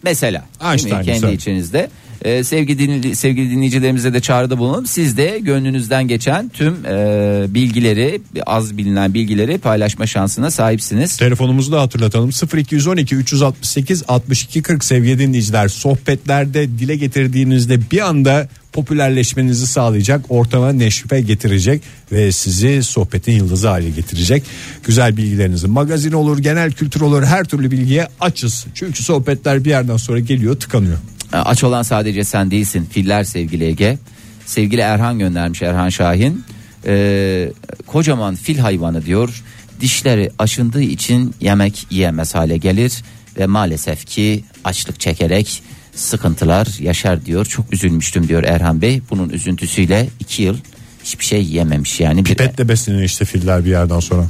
Mesela 0.04 0.42
değil 0.42 0.68
mi? 0.70 0.72
Einstein 0.72 0.96
kendi 0.96 1.10
mesela. 1.12 1.32
içinizde 1.32 1.90
e, 2.26 2.44
sevgili, 2.44 2.84
dinli- 2.84 3.16
sevgili 3.16 3.52
dinleyicilerimize 3.52 4.14
de 4.14 4.20
çağrıda 4.20 4.58
bulunalım. 4.58 4.86
Siz 4.86 5.18
de 5.18 5.40
gönlünüzden 5.42 6.08
geçen 6.08 6.50
tüm 6.50 6.86
e, 6.86 7.46
bilgileri 7.50 8.22
az 8.46 8.78
bilinen 8.78 9.14
bilgileri 9.14 9.58
paylaşma 9.58 10.08
şansına 10.08 10.52
sahipsiniz. 10.52 11.18
Telefonumuzu 11.18 11.72
da 11.72 11.82
hatırlatalım. 11.82 12.30
0212 12.58 13.16
368 13.16 14.04
62 14.08 14.62
40 14.62 14.84
sevgili 14.84 15.20
dinleyiciler. 15.20 15.68
Sohbetlerde 15.68 16.70
dile 16.80 16.96
getirdiğinizde 16.96 17.92
bir 17.92 18.00
anda 18.00 18.48
popülerleşmenizi 18.74 19.68
sağlayacak, 19.68 20.26
ortama 20.30 20.72
neşve 20.74 21.22
getirecek 21.22 21.82
ve 22.12 22.32
sizi 22.32 22.84
sohbetin 22.84 23.32
yıldızı 23.32 23.68
haline 23.68 23.90
getirecek. 23.90 24.44
Güzel 24.84 25.18
bilgilerinizi 25.18 25.68
magazin 25.68 26.12
olur, 26.12 26.38
genel 26.40 26.72
kültür 26.72 27.02
olur 27.02 27.24
her 27.24 27.44
türlü 27.44 27.72
bilgiye 27.72 28.08
açız. 28.20 28.66
Çünkü 28.74 29.04
sohbetler 29.04 29.66
bir 29.66 29.70
yerden 29.70 29.98
sonra 29.98 30.20
geliyor, 30.20 30.60
tıkanıyor. 30.60 30.98
E, 31.34 31.38
Aç 31.38 31.64
olan 31.64 31.82
sadece 31.84 32.24
sen 32.24 32.52
değilsin. 32.52 32.88
Filler 32.92 33.24
sevgili 33.24 33.64
Ege. 33.64 33.98
Sevgili 34.46 34.82
Erhan 34.82 35.20
göndermiş 35.20 35.62
Erhan 35.62 35.90
Şahin. 35.90 36.44
E, 36.86 37.52
kocaman 37.88 38.36
fil 38.36 38.58
hayvanı 38.58 39.06
diyor. 39.06 39.44
Dişleri 39.82 40.32
aşındığı 40.40 40.82
için 40.82 41.36
yemek 41.42 41.88
yiyemez 41.90 42.36
hale 42.36 42.58
gelir 42.58 42.94
ve 43.40 43.46
maalesef 43.46 44.06
ki 44.06 44.44
açlık 44.64 45.00
çekerek 45.00 45.64
sıkıntılar 45.96 46.68
yaşar 46.80 47.26
diyor. 47.26 47.46
Çok 47.46 47.74
üzülmüştüm 47.74 48.28
diyor 48.28 48.44
Erhan 48.44 48.82
Bey. 48.82 49.02
Bunun 49.10 49.30
üzüntüsüyle 49.30 50.10
iki 50.20 50.44
yıl 50.44 50.58
hiçbir 51.04 51.26
şey 51.26 51.46
yememiş 51.46 52.00
yani. 52.00 52.24
Pipetle 52.24 52.70
besleniyor 52.70 53.04
işte 53.04 53.26
filler 53.26 53.66
bir 53.66 53.70
yerden 53.70 54.00
sonra. 54.00 54.26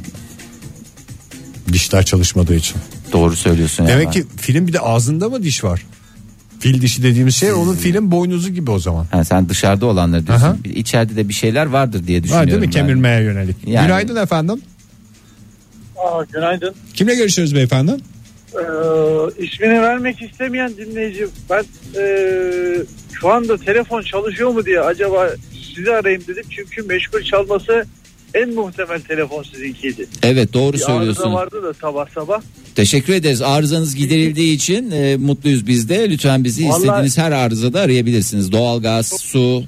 Dişler 1.72 2.04
çalışmadığı 2.04 2.54
için. 2.54 2.76
doğru 3.12 3.36
söylüyorsun. 3.36 3.86
Demek 3.86 4.04
ama. 4.04 4.12
ki 4.12 4.24
filin 4.36 4.66
bir 4.66 4.72
de 4.72 4.80
ağzında 4.80 5.28
mı 5.28 5.42
diş 5.42 5.64
var? 5.64 5.82
Fil 6.62 6.82
dişi 6.82 7.02
dediğimiz 7.02 7.36
şey 7.36 7.52
onun 7.52 7.74
filin 7.74 8.10
boynuzu 8.10 8.50
gibi 8.50 8.70
o 8.70 8.78
zaman. 8.78 9.06
Ha, 9.10 9.24
sen 9.24 9.48
dışarıda 9.48 9.86
olanları 9.86 10.26
diyorsun. 10.26 10.46
Aha. 10.46 10.56
İçeride 10.74 11.16
de 11.16 11.28
bir 11.28 11.34
şeyler 11.34 11.66
vardır 11.66 12.06
diye 12.06 12.22
düşünüyorum. 12.22 12.46
Var 12.46 12.50
değil 12.50 12.60
mi 12.60 12.66
ben. 12.66 12.70
kemirmeye 12.70 13.22
yönelik. 13.22 13.56
Yani- 13.66 13.86
Günaydın 13.86 14.16
efendim. 14.16 14.62
Aa, 15.96 16.24
günaydın. 16.32 16.74
Kimle 16.94 17.14
görüşüyoruz 17.14 17.54
beyefendi? 17.54 17.92
Ee, 18.54 18.58
ismini 19.44 19.82
vermek 19.82 20.22
istemeyen 20.22 20.76
dinleyici 20.76 21.26
ben 21.50 21.64
ee, 22.00 22.76
şu 23.12 23.28
anda 23.32 23.56
telefon 23.58 24.02
çalışıyor 24.02 24.50
mu 24.50 24.64
diye 24.64 24.80
acaba 24.80 25.28
sizi 25.74 25.90
arayayım 25.92 26.22
dedim. 26.28 26.44
Çünkü 26.50 26.82
meşgul 26.82 27.22
çalması 27.22 27.84
en 28.34 28.54
muhtemel 28.54 29.00
telefon 29.00 29.42
sizinkiydi. 29.42 30.06
Evet 30.22 30.52
doğru 30.52 30.72
Bir 30.72 30.78
arıza 30.78 30.86
söylüyorsun. 30.96 31.32
vardı 31.32 31.62
da 31.62 31.74
sabah 31.74 32.08
sabah. 32.14 32.42
Teşekkür 32.74 33.12
ederiz. 33.14 33.42
Arızanız 33.42 33.94
giderildiği 33.96 34.56
için 34.56 34.90
e, 34.90 35.16
mutluyuz 35.16 35.66
biz 35.66 35.88
de. 35.88 36.10
Lütfen 36.10 36.44
bizi 36.44 36.64
Vallahi- 36.64 36.76
istediğiniz 36.82 37.18
her 37.18 37.32
arızada 37.32 37.80
arayabilirsiniz. 37.80 38.52
Doğalgaz, 38.52 39.06
su, 39.20 39.64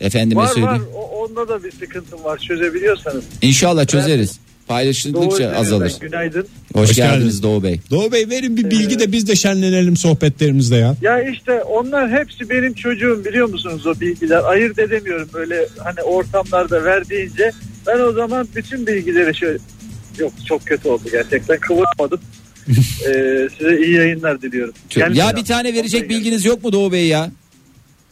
efendime 0.00 0.40
Var 0.40 0.44
var 0.46 0.52
söyleyeyim. 0.54 0.82
o, 0.94 1.00
onda 1.24 1.48
da 1.48 1.64
bir 1.64 1.70
sıkıntım 1.72 2.24
var 2.24 2.38
çözebiliyorsanız. 2.38 3.24
İnşallah 3.42 3.86
çözeriz. 3.86 4.30
Doğu 4.30 4.68
Paylaşıldıkça 4.68 5.50
azalır. 5.56 5.92
Günaydın. 6.00 6.46
Hoş, 6.74 6.88
Hoş 6.90 6.96
geldiniz 6.96 7.14
geldiniz. 7.18 7.42
Doğu 7.42 7.62
Bey. 7.62 7.80
Doğu 7.90 8.12
Bey 8.12 8.28
verin 8.30 8.56
bir 8.56 8.70
bilgi 8.70 8.98
de 8.98 9.12
biz 9.12 9.28
de 9.28 9.36
şenlenelim 9.36 9.96
sohbetlerimizde 9.96 10.76
ya. 10.76 10.96
Ya 11.02 11.22
işte 11.30 11.62
onlar 11.62 12.10
hepsi 12.10 12.50
benim 12.50 12.74
çocuğum 12.74 13.22
biliyor 13.24 13.48
musunuz 13.48 13.86
o 13.86 14.00
bilgiler. 14.00 14.40
Ayırt 14.44 14.78
edemiyorum 14.78 15.28
böyle 15.34 15.68
hani 15.84 16.02
ortamlarda 16.02 16.84
verdiğince. 16.84 17.52
Ben 17.86 18.00
o 18.00 18.12
zaman 18.12 18.48
bütün 18.56 18.86
bilgileri 18.86 19.36
şöyle 19.36 19.58
yok 20.18 20.32
çok 20.48 20.66
kötü 20.66 20.88
oldu 20.88 21.02
gerçekten 21.12 21.58
kıvırmadım. 21.60 22.20
ee, 23.06 23.48
size 23.58 23.78
iyi 23.78 23.92
yayınlar 23.94 24.42
diliyorum. 24.42 24.74
Çok- 24.88 25.02
Gelmeyin 25.02 25.26
ya 25.26 25.36
bir 25.36 25.44
tane 25.44 25.74
verecek 25.74 26.08
bilginiz 26.10 26.44
yok 26.44 26.64
mu 26.64 26.72
Doğu 26.72 26.92
Bey 26.92 27.06
ya? 27.06 27.30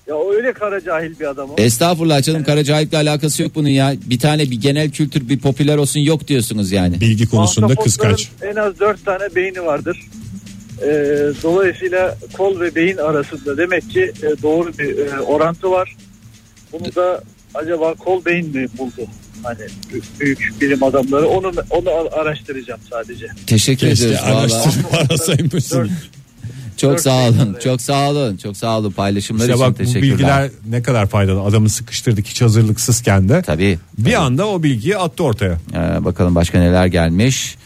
Ya 0.07 0.15
öyle 0.37 0.53
kara 0.53 0.81
cahil 0.85 1.21
bir 1.21 1.25
adam 1.25 1.51
o. 1.51 1.55
Estağfurullah 1.59 2.23
canım 2.23 2.45
Karacahip'le 2.45 2.95
alakası 2.95 3.43
yok 3.43 3.53
bunun 3.55 3.69
ya. 3.69 3.95
Bir 4.07 4.19
tane 4.19 4.51
bir 4.51 4.61
genel 4.61 4.91
kültür 4.91 5.29
bir 5.29 5.39
popüler 5.39 5.77
olsun 5.77 6.01
yok 6.01 6.29
diyorsunuz 6.29 6.73
yani. 6.73 7.01
Bilgi 7.01 7.29
konusunda 7.31 7.75
kıskaç. 7.75 8.31
En 8.43 8.57
az 8.57 8.81
dört 8.81 9.05
tane 9.05 9.35
beyni 9.35 9.65
vardır. 9.65 10.01
Ee, 10.83 10.87
dolayısıyla 11.43 12.19
kol 12.33 12.61
ve 12.61 12.75
beyin 12.75 12.97
arasında 12.97 13.57
demek 13.57 13.91
ki 13.91 14.13
e, 14.23 14.43
doğru 14.43 14.79
bir 14.79 14.99
e, 14.99 15.21
orantı 15.21 15.71
var. 15.71 15.97
Bunu 16.73 16.95
da 16.95 17.23
acaba 17.55 17.95
kol 17.95 18.25
beyin 18.25 18.57
mi 18.57 18.67
buldu? 18.79 19.07
Hani 19.45 19.59
bü- 19.93 20.21
büyük 20.21 20.61
bilim 20.61 20.83
adamları 20.83 21.29
onu 21.29 21.53
onu 21.71 21.89
araştıracağım 22.21 22.81
sadece. 22.91 23.27
Teşekkür 23.47 23.89
Keşke 23.89 24.07
ederiz 24.07 24.21
valla. 24.23 24.39
araştırma 24.41 24.89
arasaymışsın. 25.11 25.91
Çok 26.77 26.93
Dört 26.93 27.01
sağ 27.01 27.29
olun. 27.29 27.57
Çok 27.65 27.81
sağ 27.81 28.11
olun. 28.11 28.37
Çok 28.37 28.57
sağ 28.57 28.79
olun 28.79 28.91
paylaşımlar 28.91 29.41
İşte 29.45 29.53
için 29.55 29.65
bak 29.67 29.73
bu 29.73 29.77
teşekkürler. 29.79 30.03
bilgiler 30.13 30.51
ne 30.69 30.83
kadar 30.83 31.07
faydalı. 31.07 31.41
Adamı 31.41 31.69
sıkıştırdık 31.71 32.27
hiç 32.27 32.43
hazırlıksızken 32.43 33.29
de. 33.29 33.43
Tabii. 33.43 33.79
Bir 33.99 34.15
anda 34.23 34.49
o 34.49 34.63
bilgiyi 34.63 34.97
attı 34.97 35.23
ortaya. 35.25 35.59
Ee, 35.75 36.05
bakalım 36.05 36.35
başka 36.35 36.59
neler 36.59 36.87
gelmiş. 36.87 37.57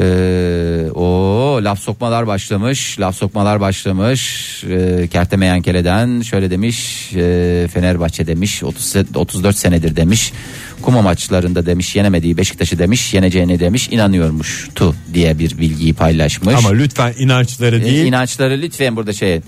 Ee, 0.00 0.86
o 0.94 1.04
laf 1.62 1.78
sokmalar 1.80 2.26
başlamış. 2.26 3.00
Laf 3.00 3.16
sokmalar 3.16 3.60
başlamış. 3.60 4.64
Ee, 4.70 5.08
Kertemeyen 5.12 5.62
Kele'den 5.62 6.20
şöyle 6.22 6.50
demiş. 6.50 7.10
e, 7.16 7.68
Fenerbahçe 7.74 8.26
demiş. 8.26 8.62
30, 8.64 8.94
34 9.14 9.56
senedir 9.56 9.96
demiş. 9.96 10.32
Kuma 10.82 11.02
maçlarında 11.02 11.66
demiş 11.66 11.96
yenemediği 11.96 12.36
Beşiktaş'ı 12.36 12.78
demiş. 12.78 13.14
Yeneceğini 13.14 13.60
demiş. 13.60 13.88
inanıyormuş 13.90 14.68
tu 14.74 14.94
diye 15.14 15.38
bir 15.38 15.58
bilgiyi 15.58 15.94
paylaşmış. 15.94 16.54
Ama 16.54 16.70
lütfen 16.72 17.14
inançları 17.18 17.76
Ee, 17.78 17.84
değil. 17.84 18.06
inançları 18.06 18.58
lütfen 18.62 18.96
burada 18.96 19.12
şey. 19.12 19.34
Ee, 19.34 19.40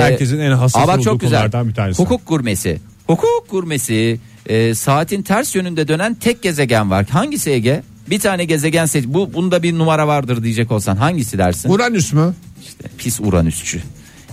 Herkesin 0.00 0.38
en 0.38 0.52
hassas 0.52 0.88
bak 0.88 0.94
olduğu 0.94 1.04
çok 1.04 1.20
güzel. 1.20 1.38
konulardan 1.38 1.68
bir 1.68 1.74
tanesi. 1.74 2.02
Hukuk 2.02 2.26
gurmesi. 2.26 2.78
Hukuk 3.06 3.46
gurmesi. 3.50 4.18
e, 4.46 4.74
saatin 4.74 5.22
ters 5.22 5.54
yönünde 5.54 5.88
dönen 5.88 6.14
tek 6.14 6.42
gezegen 6.42 6.90
var. 6.90 7.06
Hangisi 7.10 7.50
Ege? 7.50 7.82
Bir 8.10 8.20
tane 8.20 8.44
gezegen 8.44 8.86
seç. 8.86 9.04
Bu 9.08 9.34
bunda 9.34 9.62
bir 9.62 9.78
numara 9.78 10.06
vardır 10.08 10.42
diyecek 10.42 10.72
olsan 10.72 10.96
hangisi 10.96 11.38
dersin? 11.38 11.70
Uranüs 11.70 12.12
mü? 12.12 12.34
İşte 12.62 12.84
pis 12.98 13.20
Uranüsçü. 13.20 13.80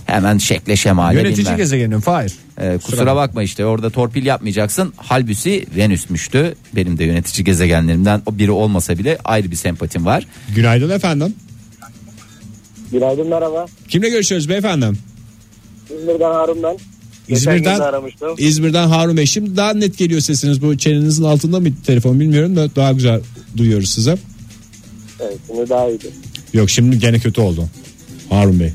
Hemen 0.06 0.38
şekle 0.38 0.76
şemale 0.76 1.18
Yönetici 1.18 1.44
bilmem. 1.44 1.56
gezegenin 1.56 2.00
Fahir. 2.00 2.32
Ee, 2.60 2.78
kusura 2.84 3.16
bakma 3.16 3.42
işte 3.42 3.66
orada 3.66 3.90
torpil 3.90 4.26
yapmayacaksın. 4.26 4.92
Halbuki 4.96 5.66
Venüs'müştü. 5.76 6.54
Benim 6.76 6.98
de 6.98 7.04
yönetici 7.04 7.44
gezegenlerimden 7.44 8.22
o 8.26 8.38
biri 8.38 8.50
olmasa 8.50 8.98
bile 8.98 9.18
ayrı 9.24 9.50
bir 9.50 9.56
sempatim 9.56 10.06
var. 10.06 10.26
Günaydın 10.54 10.90
efendim. 10.90 11.34
Günaydın 12.92 13.28
merhaba. 13.28 13.66
Kimle 13.88 14.08
görüşüyoruz 14.08 14.48
beyefendi? 14.48 14.86
İzmir'den 15.98 16.32
Harun 16.32 16.62
ben. 16.62 16.76
İzmir'den 17.28 17.80
aramıştım. 17.80 18.34
İzmir'den 18.38 18.88
Harun 18.88 19.16
Bey. 19.16 19.26
Şimdi 19.26 19.56
daha 19.56 19.74
net 19.74 19.98
geliyor 19.98 20.20
sesiniz. 20.20 20.62
Bu 20.62 20.78
çenenizin 20.78 21.24
altında 21.24 21.60
mı 21.60 21.68
telefon 21.86 22.20
bilmiyorum 22.20 22.56
da 22.56 22.76
daha 22.76 22.92
güzel 22.92 23.20
duyuyoruz 23.56 23.90
size. 23.90 24.18
Evet 25.20 25.38
şimdi 25.46 25.68
daha 25.68 25.88
iyiydi. 25.88 26.10
Yok 26.52 26.70
şimdi 26.70 26.98
gene 26.98 27.18
kötü 27.18 27.40
oldu. 27.40 27.68
Harun 28.30 28.60
Bey. 28.60 28.72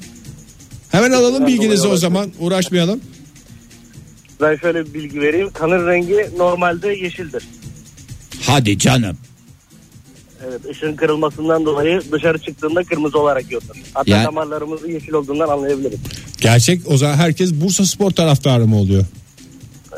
Hemen 0.89 1.11
alalım 1.11 1.47
bilginizi 1.47 1.87
o 1.87 1.97
zaman. 1.97 2.31
Uğraşmayalım. 2.39 2.99
Ben 4.41 4.55
şöyle 4.55 4.85
bir 4.85 4.93
bilgi 4.93 5.21
vereyim. 5.21 5.49
Kanın 5.53 5.87
rengi 5.87 6.29
normalde 6.37 6.87
yeşildir. 6.87 7.43
Hadi 8.41 8.77
canım. 8.77 9.17
Evet 10.47 10.65
ışığın 10.71 10.95
kırılmasından 10.95 11.65
dolayı 11.65 12.01
dışarı 12.11 12.39
çıktığında 12.39 12.83
kırmızı 12.83 13.19
olarak 13.19 13.49
görünür. 13.49 13.83
Hatta 13.93 14.11
Yani- 14.11 14.25
damarlarımızı 14.25 14.91
yeşil 14.91 15.13
olduğundan 15.13 15.47
anlayabiliriz. 15.47 15.99
Gerçek 16.41 16.81
o 16.85 16.97
zaman 16.97 17.15
herkes 17.15 17.53
Bursa 17.53 17.85
Spor 17.85 18.11
taraftarı 18.11 18.67
mı 18.67 18.77
oluyor? 18.79 19.05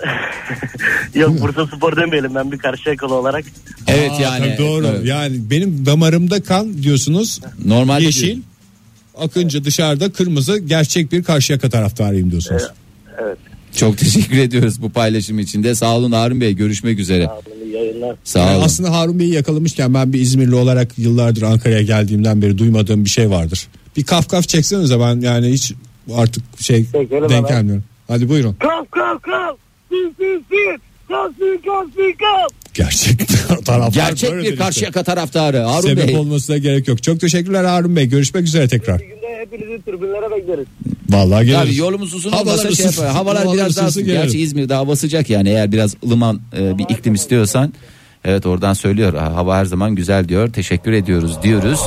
Yok 1.15 1.41
Bursa 1.41 1.67
Spor 1.67 1.95
demeyelim 1.95 2.35
ben 2.35 2.51
bir 2.51 2.57
karşıyakalı 2.57 3.13
olarak. 3.13 3.45
Evet 3.87 4.11
Aa, 4.11 4.21
yani. 4.21 4.55
doğru. 4.57 4.87
Evet. 4.87 5.05
Yani 5.05 5.37
benim 5.49 5.85
damarımda 5.85 6.43
kan 6.43 6.83
diyorsunuz. 6.83 7.41
Normalde 7.65 8.03
yeşil. 8.05 8.41
Akınca 9.17 9.63
dışarıda 9.63 10.11
kırmızı 10.11 10.57
gerçek 10.59 11.11
bir 11.11 11.23
Karşıyaka 11.23 11.69
taraftarıyım 11.69 12.31
diyorsunuz. 12.31 12.63
Evet. 13.23 13.37
Çok 13.75 13.97
teşekkür 13.97 14.37
ediyoruz 14.37 14.81
bu 14.81 14.89
paylaşım 14.89 15.39
için 15.39 15.63
de. 15.63 15.75
Sağ 15.75 15.97
olun 15.97 16.11
Harun 16.11 16.41
Bey. 16.41 16.53
Görüşmek 16.53 16.99
üzere. 16.99 17.25
Sağ 17.25 17.31
olun, 17.33 17.69
yayınlar. 17.73 18.15
Sağ 18.23 18.39
Yani 18.39 18.55
olun. 18.57 18.65
aslında 18.65 18.91
Harun 18.91 19.19
Bey'i 19.19 19.33
yakalamışken 19.33 19.93
ben 19.93 20.13
bir 20.13 20.19
İzmirli 20.19 20.55
olarak 20.55 20.99
yıllardır 20.99 21.41
Ankara'ya 21.41 21.81
geldiğimden 21.81 22.41
beri 22.41 22.57
duymadığım 22.57 23.05
bir 23.05 23.09
şey 23.09 23.29
vardır. 23.29 23.67
Bir 23.97 24.03
kaf 24.03 24.29
kaf 24.29 24.47
çeksenize 24.47 24.99
ben 24.99 25.21
yani 25.21 25.47
hiç 25.51 25.73
artık 26.15 26.43
şey 26.59 26.85
Çekelim 26.85 27.29
denk 27.29 27.47
gelmiyorum. 27.47 27.83
Hadi 28.07 28.29
buyurun. 28.29 28.53
Kalk 28.53 28.91
kalk 28.91 29.23
kalk. 29.23 29.57
Gerçek 32.73 33.19
taraftar 33.65 33.89
Gerçek 34.07 34.31
bir 34.33 34.37
işte. 34.43 34.55
Karşıyaka 34.55 35.03
taraftarı 35.03 35.57
Harun 35.57 35.87
Sebep 35.87 36.07
Bey. 36.07 36.15
olmasına 36.17 36.57
gerek 36.57 36.87
yok. 36.87 37.03
Çok 37.03 37.19
teşekkürler 37.19 37.63
Harun 37.63 37.95
Bey. 37.95 38.05
Görüşmek 38.05 38.43
üzere 38.43 38.67
tekrar. 38.67 38.99
Bir 38.99 39.05
günde 39.05 39.37
hepinizi 39.39 39.81
tribünlere 39.85 40.31
bekleriz. 40.31 40.65
Vallahi 41.09 41.45
geliriz. 41.45 41.61
Tabii 41.63 41.75
yolumuz 41.75 42.13
uzun 42.13 42.31
Havalar 42.31 42.45
olmasa 42.51 42.61
şey 42.63 42.71
ısınsın. 42.71 43.01
yapar. 43.01 43.15
Havalar 43.17 43.43
Havalar 43.43 43.55
biraz 43.57 43.77
daha 43.77 43.89
gelelim. 43.89 44.05
Gerçi 44.21 44.39
İzmir'de 44.39 44.73
hava 44.73 44.95
sıcak 44.95 45.29
yani 45.29 45.49
eğer 45.49 45.71
biraz 45.71 45.95
ılıman 46.05 46.41
e, 46.57 46.77
bir 46.77 46.83
iklim 46.89 47.13
istiyorsan. 47.13 47.73
Evet 48.25 48.45
oradan 48.45 48.73
söylüyor. 48.73 49.13
Ha, 49.13 49.35
Hava 49.35 49.57
her 49.57 49.65
zaman 49.65 49.95
güzel 49.95 50.27
diyor. 50.29 50.53
Teşekkür 50.53 50.91
ediyoruz 50.91 51.43
diyoruz. 51.43 51.79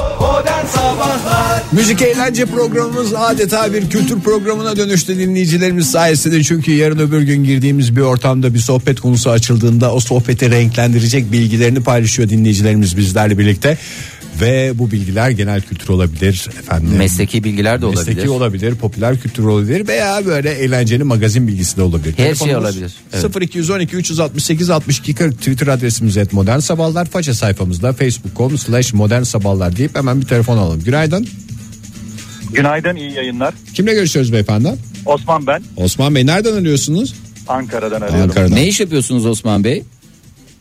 Müzik 1.73 2.03
eğlence 2.03 2.47
programımız 2.47 3.15
adeta 3.15 3.73
bir 3.73 3.91
kültür 3.91 4.21
programına 4.21 4.77
dönüştü 4.77 5.19
dinleyicilerimiz 5.19 5.91
sayesinde. 5.91 6.43
Çünkü 6.43 6.73
yarın 6.73 6.99
öbür 6.99 7.23
gün 7.23 7.45
girdiğimiz 7.45 7.97
bir 7.97 8.01
ortamda 8.01 8.55
bir 8.55 8.59
sohbet 8.59 9.01
konusu 9.01 9.31
açıldığında 9.31 9.95
o 9.95 10.01
sohbeti 10.01 10.51
renklendirecek 10.51 11.33
bilgilerini 11.33 11.83
paylaşıyor 11.83 12.29
dinleyicilerimiz 12.29 12.97
bizlerle 12.97 13.39
birlikte. 13.39 13.79
Ve 14.41 14.73
bu 14.75 14.91
bilgiler 14.91 15.31
genel 15.31 15.61
kültür 15.61 15.89
olabilir 15.89 16.49
efendim. 16.59 16.91
Mesleki 16.97 17.45
bilgiler 17.45 17.81
de 17.81 17.87
olabilir. 17.87 18.07
Mesleki 18.07 18.31
olabilir, 18.31 18.75
popüler 18.75 19.21
kültür 19.21 19.45
olabilir 19.45 19.89
veya 19.89 20.27
böyle 20.27 20.51
eğlenceli 20.51 21.05
magazin 21.05 21.49
bilgisi 21.49 21.77
de 21.77 21.83
olabilir. 21.83 22.15
Her 22.17 22.35
şey 22.35 22.57
olabilir, 22.57 22.93
evet. 23.13 23.43
0212 23.43 23.97
368 23.97 24.71
62 24.71 25.15
40 25.15 25.39
Twitter 25.39 25.67
adresimiz 25.67 26.17
et 26.17 26.33
modern 26.33 26.59
sabahlar. 26.59 27.07
Faça 27.07 27.35
sayfamızda 27.35 27.93
facebook.com 27.93 28.59
slash 28.59 28.93
modern 28.93 29.23
sabahlar 29.23 29.77
deyip 29.77 29.97
hemen 29.97 30.21
bir 30.21 30.27
telefon 30.27 30.57
alalım. 30.57 30.83
Günaydın. 30.85 31.29
Günaydın 32.53 32.97
iyi 32.97 33.13
yayınlar. 33.13 33.55
Kimle 33.75 33.95
görüşüyoruz 33.95 34.33
beyefendi? 34.33 34.75
Osman 35.07 35.47
ben 35.47 35.63
Osman 35.77 36.15
Bey 36.15 36.27
nereden 36.27 36.53
arıyorsunuz? 36.55 37.15
Ankara'dan 37.49 38.01
arıyorum. 38.01 38.23
Ankara'dan. 38.23 38.57
Ne 38.57 38.67
iş 38.67 38.81
yapıyorsunuz 38.81 39.27
Osman 39.27 39.65
Bey? 39.65 39.83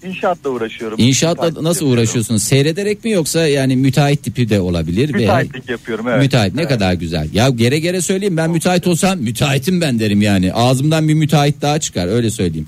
İnşaatla 0.03 0.49
uğraşıyorum. 0.49 0.95
İnşaatla 0.99 1.33
Müteahhitlik 1.33 1.63
nasıl 1.63 1.79
yapıyorum. 1.85 2.03
uğraşıyorsunuz? 2.03 2.43
Seyrederek 2.43 3.03
mi 3.03 3.11
yoksa 3.11 3.47
yani 3.47 3.75
müteahhit 3.75 4.23
tipi 4.23 4.49
de 4.49 4.59
olabilir 4.59 5.13
Müteahhitlik 5.13 5.69
yapıyorum 5.69 6.07
evet. 6.07 6.21
müteahhit 6.23 6.55
ne 6.55 6.61
Evet. 6.61 6.69
kadar 6.71 6.93
güzel. 6.93 7.27
Ya 7.33 7.49
gere 7.49 7.79
gere 7.79 8.01
söyleyeyim 8.01 8.37
ben 8.37 8.49
müteahhit 8.49 8.87
olsam 8.87 9.19
müteahhitim 9.19 9.81
ben 9.81 9.99
derim 9.99 10.21
yani. 10.21 10.53
Ağzımdan 10.53 11.07
bir 11.07 11.13
müteahhit 11.13 11.61
daha 11.61 11.79
çıkar 11.79 12.07
öyle 12.07 12.29
söyleyeyim. 12.31 12.67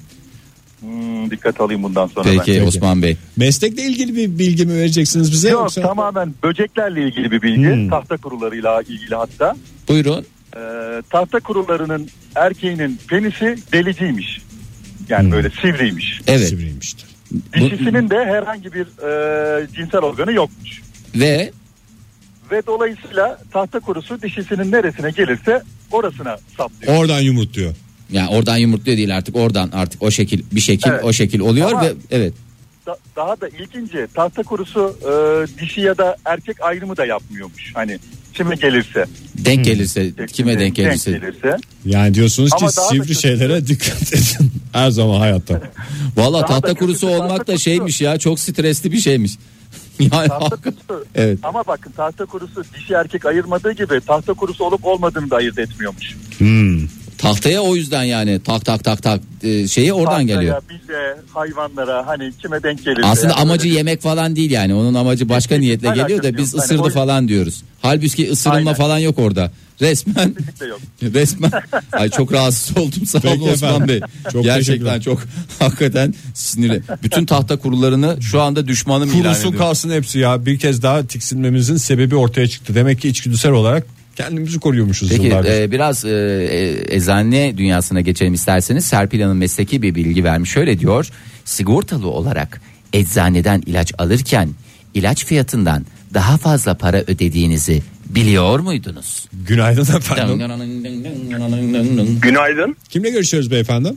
Hmm, 0.79 1.31
dikkat 1.31 1.61
alayım 1.61 1.83
bundan 1.83 2.07
sonra 2.07 2.29
Peki 2.29 2.61
ben. 2.61 2.65
Osman 2.67 3.01
Bey. 3.01 3.17
Meslekle 3.37 3.83
ilgili 3.83 4.15
bir 4.15 4.39
bilgi 4.39 4.65
mi 4.65 4.73
vereceksiniz 4.73 5.31
bize 5.31 5.49
Yok 5.49 5.59
yoksa? 5.61 5.81
tamamen 5.81 6.33
böceklerle 6.43 7.03
ilgili 7.07 7.31
bir 7.31 7.41
bilgi. 7.41 7.69
Hmm. 7.75 7.89
Tahta 7.89 8.17
kurularıyla 8.17 8.81
ilgili 8.81 9.15
hatta. 9.15 9.55
Buyurun. 9.89 10.25
Ee, 10.55 10.59
tahta 11.09 11.39
kurularının 11.39 12.09
erkeğinin 12.35 12.99
penisi 13.07 13.55
deliciymiş. 13.73 14.41
Yani 15.09 15.23
Hmm. 15.23 15.31
böyle 15.31 15.49
sivriymiş. 15.49 16.21
Evet. 16.27 16.47
Sivriymiştir. 16.49 17.05
Dişisinin 17.55 18.09
de 18.09 18.15
herhangi 18.25 18.73
bir 18.73 18.81
e, 18.81 19.67
cinsel 19.75 20.01
organı 20.01 20.31
yokmuş. 20.33 20.81
Ve 21.15 21.51
Ve 22.51 22.61
dolayısıyla 22.67 23.39
tahta 23.51 23.79
kurusu 23.79 24.21
dişisinin 24.21 24.71
neresine 24.71 25.11
gelirse 25.11 25.61
orasına 25.91 26.37
saplıyor. 26.57 26.97
Oradan 26.97 27.19
yumurtluyor. 27.21 27.73
Yani 28.11 28.29
oradan 28.29 28.57
yumurtluyor 28.57 28.97
değil 28.97 29.17
artık 29.17 29.35
oradan 29.35 29.69
artık 29.73 30.03
o 30.03 30.11
şekil 30.11 30.43
bir 30.51 30.59
şekil 30.61 30.89
Evet. 30.91 31.03
o 31.03 31.13
şekil 31.13 31.39
oluyor 31.39 31.71
Ama- 31.71 31.81
ve 31.81 31.93
evet. 32.11 32.33
Da- 32.87 32.97
daha 33.15 33.41
da 33.41 33.47
ilginci 33.49 34.07
tahta 34.13 34.43
kurusu 34.43 34.97
e, 35.01 35.11
dişi 35.61 35.81
ya 35.81 35.97
da 35.97 36.17
erkek 36.25 36.61
ayrımı 36.61 36.97
da 36.97 37.05
yapmıyormuş. 37.05 37.71
Hani 37.75 37.99
kime 38.33 38.55
gelirse. 38.55 39.05
Denk 39.37 39.65
gelirse 39.65 40.11
kime 40.33 40.59
denk 40.59 40.75
gelirse. 40.75 41.11
gelirse. 41.11 41.57
Yani 41.85 42.13
diyorsunuz 42.13 42.49
ki 42.49 42.55
Ama 42.59 42.67
da 42.67 42.71
sivri 42.71 43.07
kötüsü- 43.07 43.21
şeylere 43.21 43.67
dikkat 43.67 44.13
edin. 44.13 44.51
Her 44.73 44.89
zaman 44.91 45.19
hayatta. 45.19 45.61
Valla 46.17 46.45
tahta 46.45 46.67
da 46.67 46.73
kurusu 46.73 46.87
kötüsü 46.99 47.05
olmak 47.05 47.29
tahta 47.29 47.39
da 47.41 47.45
kurusu. 47.45 47.63
şeymiş 47.63 48.01
ya 48.01 48.17
çok 48.19 48.39
stresli 48.39 48.91
bir 48.91 48.99
şeymiş. 48.99 49.31
Yani 49.99 50.27
Tahta 50.27 50.55
kurusu. 50.55 51.05
Evet. 51.15 51.39
Ama 51.43 51.63
bakın 51.67 51.91
tahta 51.91 52.25
kurusu 52.25 52.63
dişi 52.77 52.93
erkek 52.93 53.25
ayırmadığı 53.25 53.71
gibi 53.71 54.01
tahta 54.07 54.33
kurusu 54.33 54.63
olup 54.63 54.85
olmadığını 54.85 55.29
da 55.29 55.35
ayırt 55.35 55.59
etmiyormuş. 55.59 56.15
Hmm. 56.37 56.79
Tahtaya 57.19 57.61
o 57.61 57.75
yüzden 57.75 58.03
yani 58.03 58.39
tak 58.39 58.65
tak 58.65 58.83
tak 58.83 59.03
tak 59.03 59.21
e, 59.43 59.67
şeyi 59.67 59.93
oradan 59.93 60.05
Tahtaya, 60.27 60.35
geliyor. 60.39 60.61
bize, 60.69 61.17
hayvanlara 61.33 62.07
hani 62.07 62.31
kime 62.41 62.63
denk 62.63 62.85
gelirse. 62.85 63.07
Aslında 63.07 63.33
yani 63.33 63.41
amacı 63.41 63.67
yemek 63.67 64.01
falan 64.01 64.35
değil 64.35 64.51
yani. 64.51 64.73
Onun 64.73 64.93
amacı 64.93 65.29
başka 65.29 65.57
niyetle 65.57 65.87
Alakası 65.87 66.07
geliyor 66.07 66.23
da 66.23 66.37
biz 66.37 66.53
Hani 66.53 66.61
ısırdı 66.63 66.81
o- 66.81 66.89
falan 66.89 67.27
diyoruz. 67.27 67.63
Halbuki 67.81 68.31
ısırılma 68.31 68.57
Aynen. 68.57 68.73
falan 68.73 68.97
yok 68.99 69.19
orada. 69.19 69.51
Resmen 69.81 70.33
Kesinlikle 70.33 70.65
yok. 70.65 70.79
resmen 71.13 71.51
ay 71.91 72.09
çok 72.09 72.33
rahatsız 72.33 72.77
oldum 72.77 73.05
sağ 73.05 73.17
olun 73.17 73.27
Peki 73.39 73.41
Osman 73.51 73.73
efendim. 73.75 73.87
Bey. 73.87 74.31
Çok 74.31 74.43
Gerçekten 74.43 74.99
çok 74.99 75.21
hakikaten 75.59 76.13
sinirli. 76.33 76.81
Bütün 77.03 77.25
tahta 77.25 77.57
kurularını 77.57 78.17
şu 78.21 78.41
anda 78.41 78.67
düşmanım 78.67 79.09
ilan 79.09 79.21
Kurusun 79.23 79.39
ediyorum. 79.39 79.57
kalsın 79.59 79.89
hepsi 79.89 80.19
ya. 80.19 80.45
Bir 80.45 80.59
kez 80.59 80.81
daha 80.81 81.05
tiksinmemizin 81.07 81.77
sebebi 81.77 82.15
ortaya 82.15 82.47
çıktı. 82.47 82.75
Demek 82.75 83.01
ki 83.01 83.07
içgüdüsel 83.09 83.51
olarak 83.51 83.87
kendimizi 84.19 84.59
koruyormuşuz 84.59 85.09
Peki 85.09 85.23
yıllardır. 85.25 85.49
e, 85.49 85.71
biraz 85.71 86.05
e, 86.05 86.09
e, 86.09 86.95
eczane 86.95 87.57
dünyasına 87.57 88.01
geçelim 88.01 88.33
isterseniz. 88.33 88.85
Serpil 88.85 89.21
Hanım 89.21 89.37
mesleki 89.37 89.81
bir 89.81 89.95
bilgi 89.95 90.23
vermiş. 90.23 90.49
Şöyle 90.49 90.79
diyor. 90.79 91.09
Sigortalı 91.45 92.07
olarak 92.07 92.61
eczaneden 92.93 93.63
ilaç 93.65 93.93
alırken 93.97 94.49
ilaç 94.93 95.25
fiyatından 95.25 95.85
daha 96.13 96.37
fazla 96.37 96.73
para 96.73 96.97
ödediğinizi 97.01 97.81
biliyor 98.09 98.59
muydunuz? 98.59 99.27
Günaydın 99.47 99.81
efendim. 99.81 100.37
Günaydın. 102.21 102.75
Kimle 102.89 103.09
görüşüyoruz 103.09 103.51
beyefendi? 103.51 103.93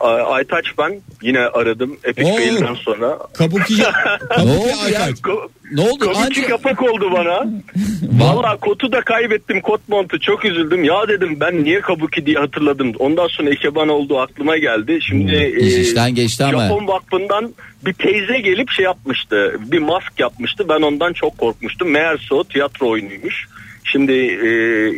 Ay- 0.00 0.22
Aytaç 0.26 0.64
ben. 0.78 1.00
Yine 1.22 1.38
aradım 1.40 1.96
Epic 2.04 2.30
Oo. 2.30 2.36
Fail'den 2.36 2.74
sonra. 2.74 3.18
Kabuki, 3.38 3.74
Ne 3.78 3.84
Kabuki 4.28 4.50
oldu 4.58 4.68
ya? 4.68 5.00
Aytaç. 5.00 5.18
Ko- 5.18 5.48
Ne 5.72 5.80
oldu? 5.80 6.04
Komik 6.04 6.16
Anca- 6.16 6.46
kapak 6.48 6.82
oldu 6.82 7.12
bana. 7.12 7.46
Valla 8.20 8.56
kotu 8.56 8.92
da 8.92 9.00
kaybettim 9.00 9.60
kot 9.60 9.88
montu 9.88 10.20
çok 10.20 10.44
üzüldüm. 10.44 10.84
Ya 10.84 11.08
dedim 11.08 11.36
ben 11.40 11.64
niye 11.64 11.80
Kabuki 11.80 12.26
diye 12.26 12.36
hatırladım. 12.36 12.92
Ondan 12.98 13.28
sonra 13.28 13.50
Ikeban 13.50 13.88
olduğu 13.88 14.18
aklıma 14.20 14.56
geldi. 14.58 14.98
Şimdi 15.02 15.54
İş 15.60 15.74
e, 15.74 15.80
işten 15.80 16.14
geçti 16.14 16.44
ama. 16.44 16.68
Japon 16.68 16.86
Vakfı'ndan 16.86 17.52
bir 17.86 17.92
teyze 17.92 18.38
gelip 18.40 18.70
şey 18.70 18.84
yapmıştı. 18.84 19.56
Bir 19.72 19.78
mask 19.78 20.12
yapmıştı. 20.20 20.68
Ben 20.68 20.82
ondan 20.82 21.12
çok 21.12 21.38
korkmuştum. 21.38 21.90
Meğerse 21.90 22.34
o 22.34 22.44
tiyatro 22.44 22.88
oyunuymuş. 22.88 23.46
Şimdi 23.84 24.12
e, 24.12 24.48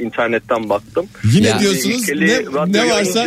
internetten 0.00 0.68
baktım. 0.68 1.06
Yine 1.34 1.46
Ya, 1.48 1.58
diyorsunuz 1.58 2.08
ne, 2.08 2.72
ne 2.72 2.90
varsa 2.90 3.26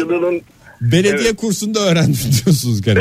belediye 0.82 1.28
Evet. 1.28 1.36
kursunda 1.36 1.80
öğrendim 1.80 2.14
diyorsunuz 2.46 2.82
gene. 2.82 3.00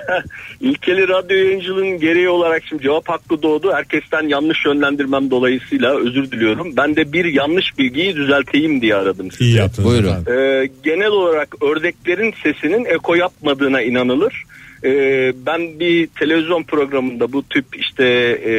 İlkeli 0.60 1.08
radyo 1.08 1.36
yayıncılığının 1.36 1.98
gereği 2.00 2.28
olarak 2.28 2.62
şimdi 2.68 2.82
cevap 2.82 3.08
hakkı 3.08 3.42
doğdu. 3.42 3.72
Herkesten 3.72 4.28
yanlış 4.28 4.64
yönlendirmem 4.66 5.30
dolayısıyla 5.30 5.96
özür 5.98 6.30
diliyorum. 6.30 6.76
Ben 6.76 6.96
de 6.96 7.12
bir 7.12 7.24
yanlış 7.24 7.78
bilgiyi 7.78 8.16
düzelteyim 8.16 8.82
diye 8.82 8.94
aradım 8.94 9.30
sizi. 9.30 9.44
İyi 9.44 9.56
yaptınız 9.56 9.88
Buyurun. 9.88 10.10
Ee, 10.10 10.68
genel 10.84 11.10
olarak 11.10 11.62
ördeklerin 11.62 12.34
sesinin 12.42 12.84
eko 12.84 13.14
yapmadığına 13.14 13.82
inanılır. 13.82 14.44
Ee, 14.84 15.32
ben 15.46 15.80
bir 15.80 16.06
televizyon 16.06 16.62
programında 16.62 17.32
bu 17.32 17.42
tip 17.42 17.64
işte 17.76 18.04
e, 18.44 18.52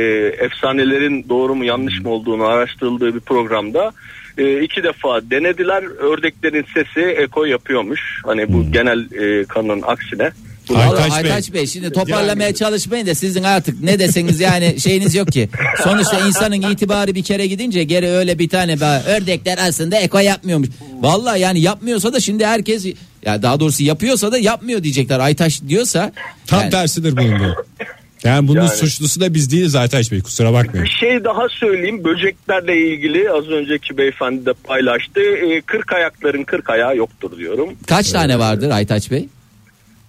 efsanelerin 0.46 1.26
doğru 1.30 1.56
mu 1.56 1.66
yanlış 1.66 2.02
mı 2.02 2.10
olduğunu 2.10 2.44
araştırıldığı 2.44 3.16
bir 3.16 3.20
programda 3.20 3.92
e, 4.38 4.64
iki 4.64 4.84
defa 4.84 5.22
denediler. 5.32 5.84
Ördeklerin 5.84 6.66
sesi 6.74 7.02
eko 7.02 7.46
yapıyormuş. 7.46 8.22
Hani 8.26 8.54
bu 8.54 8.72
genel 8.72 9.12
e, 9.12 9.46
kanının 9.46 9.82
aksine. 9.82 10.32
Aytaç 10.76 11.24
Bey. 11.24 11.32
Aytaç 11.32 11.54
Bey 11.54 11.68
şimdi 11.68 11.92
toparlamaya 11.92 12.54
çalışmayın 12.54 13.08
da 13.08 13.16
sizin 13.16 13.44
artık 13.44 13.84
ne 13.84 14.00
deseniz 14.00 14.40
yani 14.40 14.80
şeyiniz 14.82 15.16
yok 15.16 15.28
ki. 15.28 15.50
Sonuçta 15.84 16.28
insanın 16.28 16.72
itibarı 16.72 17.16
bir 17.16 17.24
kere 17.24 17.48
gidince 17.48 17.84
geri 17.84 18.08
öyle 18.08 18.40
bir 18.40 18.50
tane 18.50 18.80
daha 18.80 19.04
ördekler 19.04 19.58
aslında 19.62 19.98
eko 19.98 20.20
yapmıyormuş. 20.20 20.70
Vallahi 21.02 21.40
yani 21.40 21.60
yapmıyorsa 21.60 22.14
da 22.14 22.20
şimdi 22.20 22.46
herkes 22.46 22.86
ya 23.26 23.42
daha 23.42 23.60
doğrusu 23.60 23.84
yapıyorsa 23.84 24.32
da 24.32 24.38
yapmıyor 24.38 24.84
diyecekler. 24.84 25.20
Aytaç 25.20 25.62
diyorsa 25.68 26.12
Tam 26.48 26.60
yani- 26.62 26.72
tersidir 26.72 27.18
bunun 27.18 27.40
bu. 27.40 27.66
Yani 28.28 28.48
bunun 28.48 28.60
Yani- 28.60 28.70
suçlusu 28.70 29.22
da 29.22 29.34
biz 29.34 29.52
değiliz 29.52 29.76
Aytaç 29.76 30.12
Bey 30.12 30.22
kusura 30.22 30.54
bakmayın. 30.54 30.86
Bir 30.86 30.90
şey 30.90 31.24
daha 31.24 31.50
söyleyeyim. 31.50 32.04
Böceklerle 32.04 32.78
ilgili 32.78 33.32
az 33.32 33.48
önceki 33.48 33.98
beyefendi 33.98 34.46
de 34.46 34.54
paylaştı. 34.64 35.22
Ee, 35.22 35.62
kırk 35.62 35.94
ayakların 35.94 36.44
kırk 36.44 36.70
ayağı 36.70 36.98
yoktur 36.98 37.38
diyorum. 37.38 37.70
kaç 37.88 38.12
tane 38.12 38.40
vardır 38.40 38.70
Aytaç 38.70 39.12
Bey? 39.12 39.28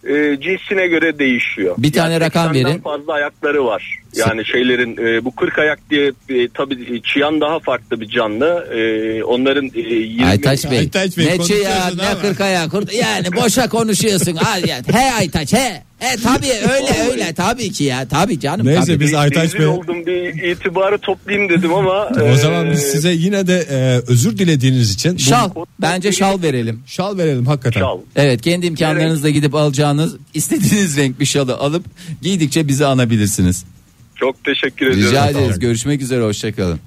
Ee, 0.08 0.38
cinsine 0.40 0.86
göre 0.86 1.18
değişiyor. 1.18 1.74
Bir 1.78 1.92
tane 1.92 2.20
rakam 2.20 2.46
80'den 2.52 2.64
verin. 2.70 2.80
fazla 2.80 3.12
ayakları 3.12 3.64
var. 3.64 3.98
Yani 4.16 4.46
şeylerin 4.46 4.96
e, 4.96 5.24
bu 5.24 5.34
kırk 5.34 5.58
ayak 5.58 5.78
diye 5.90 6.12
e, 6.28 6.48
tabii 6.54 7.02
çiyan 7.02 7.40
daha 7.40 7.58
farklı 7.58 8.00
bir 8.00 8.08
canlı. 8.08 8.68
E, 8.74 9.22
onların 9.24 9.66
e, 9.74 9.80
20 9.80 10.26
Aytaç 10.26 10.70
Bey. 10.70 10.78
Aytaç 10.78 11.18
Bey, 11.18 11.26
ne 11.26 11.36
konuşuyorsun 11.36 11.98
ne 11.98 12.06
ama. 12.08 12.20
kırk 12.22 12.40
ayağı 12.40 12.68
kurt 12.68 12.92
yani 12.92 13.36
boşa 13.36 13.68
konuşuyorsun. 13.68 14.36
Al 14.56 14.68
ya. 14.68 14.76
He 14.92 15.12
Aytaç 15.14 15.52
he. 15.52 15.82
He 15.98 16.16
tabii 16.22 16.46
öyle 16.72 17.10
öyle 17.10 17.32
tabii 17.34 17.72
ki 17.72 17.84
ya 17.84 18.08
tabii 18.08 18.40
canım. 18.40 18.66
Neyse 18.66 18.86
tabii. 18.86 19.00
biz 19.00 19.14
Aytaç 19.14 19.58
Bey 19.58 19.66
oldum 19.66 20.06
bir 20.06 20.42
itibarı 20.52 20.98
toplayayım 20.98 21.48
dedim 21.48 21.74
ama. 21.74 22.08
o 22.22 22.28
e, 22.28 22.36
zaman 22.36 22.70
biz 22.70 22.80
size 22.80 23.12
yine 23.12 23.46
de 23.46 23.66
e, 23.70 24.10
özür 24.12 24.38
dilediğiniz 24.38 24.94
için 24.94 25.14
bu- 25.14 25.18
Şal 25.18 25.50
bence 25.80 26.12
şal 26.12 26.42
verelim. 26.42 26.82
şal 26.86 27.18
verelim 27.18 27.46
hakikaten. 27.46 27.80
Çal. 27.80 27.98
Evet 28.16 28.42
kendi 28.42 28.66
imkanlarınızla 28.66 29.28
gidip 29.30 29.54
alacağınız 29.54 30.16
istediğiniz 30.34 30.96
renk 30.96 31.20
bir 31.20 31.24
şalı 31.26 31.56
alıp 31.56 31.84
giydikçe 32.22 32.68
bizi 32.68 32.86
anabilirsiniz. 32.86 33.64
Çok 34.16 34.44
teşekkür 34.44 34.86
ediyorum. 34.86 35.10
Rica 35.10 35.26
ederiz. 35.30 35.58
Görüşmek 35.58 36.02
üzere 36.02 36.22
hoşçakalın. 36.24 36.80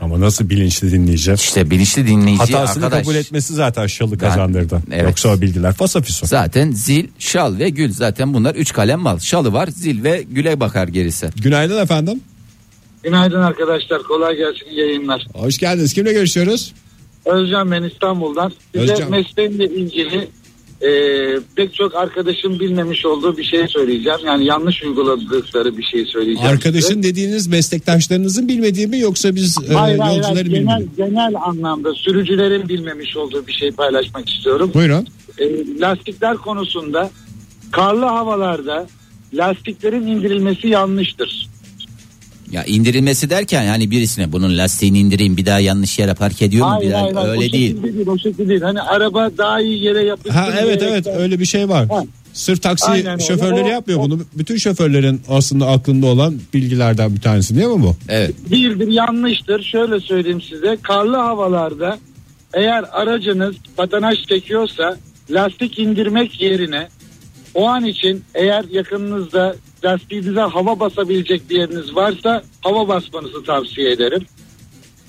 Ama 0.00 0.20
nasıl 0.20 0.50
bilinçli 0.50 0.92
dinleyici. 0.92 1.32
İşte 1.32 1.70
bilinçli 1.70 2.06
dinleyici 2.06 2.52
Hatasını 2.54 2.84
arkadaş. 2.84 3.02
kabul 3.06 3.14
etmesi 3.14 3.54
zaten 3.54 3.86
şalı 3.86 4.18
kazandırdı. 4.18 4.82
Evet. 4.92 5.04
Yoksa 5.04 5.28
o 5.28 5.40
bilgiler 5.40 5.72
fasafiso. 5.72 6.26
Zaten 6.26 6.70
zil, 6.70 7.08
şal 7.18 7.58
ve 7.58 7.68
gül 7.68 7.92
zaten 7.92 8.34
bunlar 8.34 8.54
üç 8.54 8.72
kalem 8.72 9.00
mal. 9.00 9.18
Şalı 9.18 9.52
var, 9.52 9.66
zil 9.66 10.04
ve 10.04 10.24
güle 10.30 10.60
bakar 10.60 10.88
gerisi. 10.88 11.30
Günaydın 11.36 11.82
efendim. 11.82 12.20
Günaydın 13.02 13.40
arkadaşlar. 13.40 14.02
Kolay 14.02 14.36
gelsin 14.36 14.66
iyi 14.70 14.80
yayınlar. 14.80 15.26
Hoş 15.34 15.58
geldiniz. 15.58 15.92
Kimle 15.92 16.12
görüşüyoruz? 16.12 16.72
Özcan 17.24 17.70
ben 17.70 17.82
İstanbul'dan. 17.82 18.52
Size 18.74 18.92
Özcan. 18.92 19.10
mesleğimle 19.10 19.64
ilgili 19.64 20.28
e, 20.82 20.90
pek 21.56 21.74
çok 21.74 21.94
arkadaşım 21.94 22.60
bilmemiş 22.60 23.06
olduğu 23.06 23.36
bir 23.36 23.44
şey 23.44 23.68
söyleyeceğim. 23.68 24.18
Yani 24.26 24.44
yanlış 24.44 24.82
uyguladıkları 24.82 25.76
bir 25.78 25.82
şey 25.82 26.04
söyleyeceğim. 26.06 26.50
Arkadaşın 26.50 27.02
dediğiniz 27.02 27.46
meslektaşlarınızın 27.46 28.48
bilmediği 28.48 28.86
mi 28.86 28.98
yoksa 28.98 29.34
biz 29.34 29.54
size. 29.54 29.72
e, 29.72 29.76
Hayır, 29.76 29.98
hayır, 29.98 30.16
yolcuların 30.16 30.34
hayır. 30.34 30.46
bilmediği 30.46 30.66
Genel, 30.66 30.80
mi? 30.80 30.88
genel 30.96 31.34
anlamda 31.42 31.94
sürücülerin 31.94 32.68
bilmemiş 32.68 33.16
olduğu 33.16 33.46
bir 33.46 33.52
şey 33.52 33.70
paylaşmak 33.70 34.28
istiyorum. 34.28 34.70
Buyurun. 34.74 35.06
E, 35.38 35.44
lastikler 35.80 36.36
konusunda 36.36 37.10
karlı 37.72 38.04
havalarda 38.04 38.86
lastiklerin 39.34 40.06
indirilmesi 40.06 40.68
yanlıştır. 40.68 41.48
Ya 42.52 42.64
indirilmesi 42.64 43.30
derken 43.30 43.62
yani 43.62 43.90
birisine 43.90 44.32
bunun 44.32 44.58
lastiğini 44.58 44.98
indireyim 44.98 45.36
bir 45.36 45.46
daha 45.46 45.60
yanlış 45.60 45.98
yere 45.98 46.14
park 46.14 46.42
ediyor 46.42 46.66
mu? 46.66 46.78
Bir 46.82 46.90
daha- 46.90 47.28
öyle 47.32 47.48
o 47.48 47.52
değil. 47.52 47.68
şekilde 47.76 47.94
değil. 47.94 48.06
O 48.06 48.18
şekilde 48.18 48.48
değil. 48.48 48.60
Hani 48.62 48.80
araba 48.80 49.30
daha 49.38 49.60
iyi 49.60 49.84
yere 49.84 50.04
yapıştırır. 50.04 50.34
Ha 50.34 50.48
evet 50.60 50.82
evet 50.82 51.06
öyle 51.06 51.40
bir 51.40 51.44
şey 51.46 51.68
var. 51.68 51.88
Ha. 51.88 52.02
Sırf 52.32 52.62
taksi 52.62 52.86
Aynen 52.90 53.18
şoförleri 53.18 53.64
O- 53.64 53.68
yapmıyor 53.68 54.00
o- 54.00 54.02
bunu. 54.02 54.20
Bütün 54.34 54.56
şoförlerin 54.56 55.20
aslında 55.28 55.66
aklında 55.66 56.06
olan 56.06 56.34
bilgilerden 56.54 57.14
bir 57.16 57.20
tanesi 57.20 57.56
değil 57.56 57.66
mi 57.68 57.82
bu? 57.82 57.96
Evet. 58.08 58.34
Değildir 58.50 58.88
yanlıştır. 58.88 59.62
Şöyle 59.62 60.00
söyleyeyim 60.00 60.40
size. 60.40 60.78
Karlı 60.82 61.16
havalarda 61.16 61.98
eğer 62.54 62.84
aracınız 62.92 63.54
patanaj 63.76 64.26
çekiyorsa 64.28 64.96
lastik 65.30 65.78
indirmek 65.78 66.40
yerine 66.40 66.88
O 67.54 67.68
an 67.68 67.84
için 67.84 68.22
eğer 68.34 68.64
yakınınızda 68.72 69.56
lastiğinize 69.84 70.40
hava 70.40 70.80
basabilecek 70.80 71.50
bir 71.50 71.56
yeriniz 71.56 71.94
varsa 71.96 72.42
hava 72.60 72.88
basmanızı 72.88 73.44
tavsiye 73.44 73.90
ederim. 73.92 74.26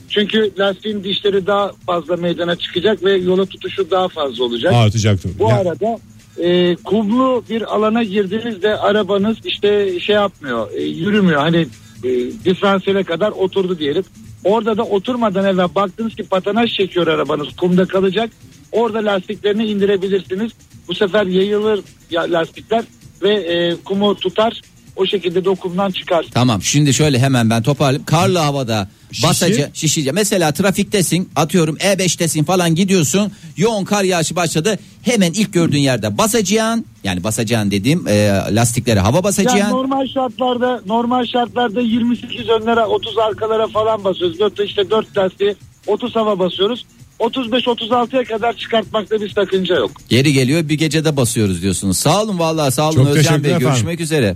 Çünkü 0.09 0.51
lastiğin 0.59 1.03
dişleri 1.03 1.47
daha 1.47 1.71
fazla 1.85 2.15
meydana 2.17 2.55
çıkacak 2.55 3.03
ve 3.03 3.13
yola 3.13 3.45
tutuşu 3.45 3.91
daha 3.91 4.07
fazla 4.07 4.43
olacak. 4.43 4.73
Artacaktır. 4.73 5.31
Bu 5.39 5.49
Ya- 5.49 5.55
arada 5.55 5.97
e, 6.37 6.75
kumlu 6.75 7.43
bir 7.49 7.75
alana 7.75 8.03
girdiğinizde 8.03 8.77
arabanız 8.77 9.37
işte 9.45 9.99
şey 9.99 10.15
yapmıyor, 10.15 10.71
e, 10.71 10.83
yürümüyor. 10.83 11.41
Hani 11.41 11.67
e, 12.03 12.09
diferansiyele 12.45 13.03
kadar 13.03 13.31
oturdu 13.31 13.79
diyelim. 13.79 14.03
Orada 14.43 14.77
da 14.77 14.83
oturmadan 14.83 15.45
evvel 15.45 15.75
baktınız 15.75 16.15
ki 16.15 16.23
patanaj 16.23 16.73
çekiyor 16.73 17.07
arabanız 17.07 17.55
kumda 17.55 17.85
kalacak. 17.85 18.29
Orada 18.71 18.97
lastiklerini 18.99 19.65
indirebilirsiniz. 19.65 20.51
Bu 20.87 20.95
sefer 20.95 21.25
yayılır 21.25 21.79
ya, 22.11 22.21
lastikler 22.21 22.83
ve 23.25 23.33
e, 23.33 23.75
kumu 23.85 24.15
tutar. 24.15 24.61
O 24.95 25.05
şekilde 25.05 25.45
de 25.45 25.49
o 25.49 25.55
kumdan 25.55 25.91
çıkar. 25.91 26.25
Tamam 26.33 26.61
şimdi 26.61 26.93
şöyle 26.93 27.19
hemen 27.19 27.49
ben 27.49 27.63
toparlayayım. 27.63 28.05
Karlı 28.05 28.39
havada 28.39 28.87
Şişi. 29.11 29.27
basacı 29.27 29.69
şişici. 29.73 30.11
Mesela 30.11 30.51
trafiktesin 30.51 31.29
atıyorum 31.35 31.75
E5'tesin 31.77 32.43
falan 32.45 32.75
gidiyorsun. 32.75 33.31
Yoğun 33.57 33.85
kar 33.85 34.03
yağışı 34.03 34.35
başladı. 34.35 34.79
Hemen 35.01 35.31
ilk 35.31 35.53
gördüğün 35.53 35.79
yerde 35.79 36.17
basacaksın. 36.17 36.85
Yani 37.03 37.23
basacağın 37.23 37.71
dediğim 37.71 38.07
e, 38.07 38.41
lastiklere 38.51 38.99
hava 38.99 39.15
Yani 39.15 39.23
basacaksın. 39.23 39.71
normal 39.71 40.07
şartlarda 40.07 40.81
normal 40.85 41.25
şartlarda 41.25 41.81
28 41.81 42.49
önlere 42.49 42.85
30 42.85 43.17
arkalara 43.17 43.67
falan 43.67 44.03
basıyoruz. 44.03 44.39
4 44.39 44.59
işte 44.59 44.89
4 44.89 45.17
lastiği 45.17 45.55
30 45.87 46.15
hava 46.15 46.39
basıyoruz. 46.39 46.85
35-36'ya 47.19 48.23
kadar 48.23 48.53
çıkartmakta 48.53 49.21
bir 49.21 49.29
sakınca 49.29 49.75
yok. 49.75 49.91
Geri 50.09 50.33
geliyor 50.33 50.69
bir 50.69 50.77
gecede 50.77 51.17
basıyoruz 51.17 51.61
diyorsunuz. 51.61 51.97
Sağ 51.97 52.21
olun 52.23 52.39
vallahi 52.39 52.71
sağ 52.71 52.89
olun 52.89 52.95
Çok 52.95 53.07
Özcan 53.07 53.43
Bey. 53.43 53.51
efendim. 53.51 53.67
Görüşmek 53.69 53.99
üzere. 53.99 54.35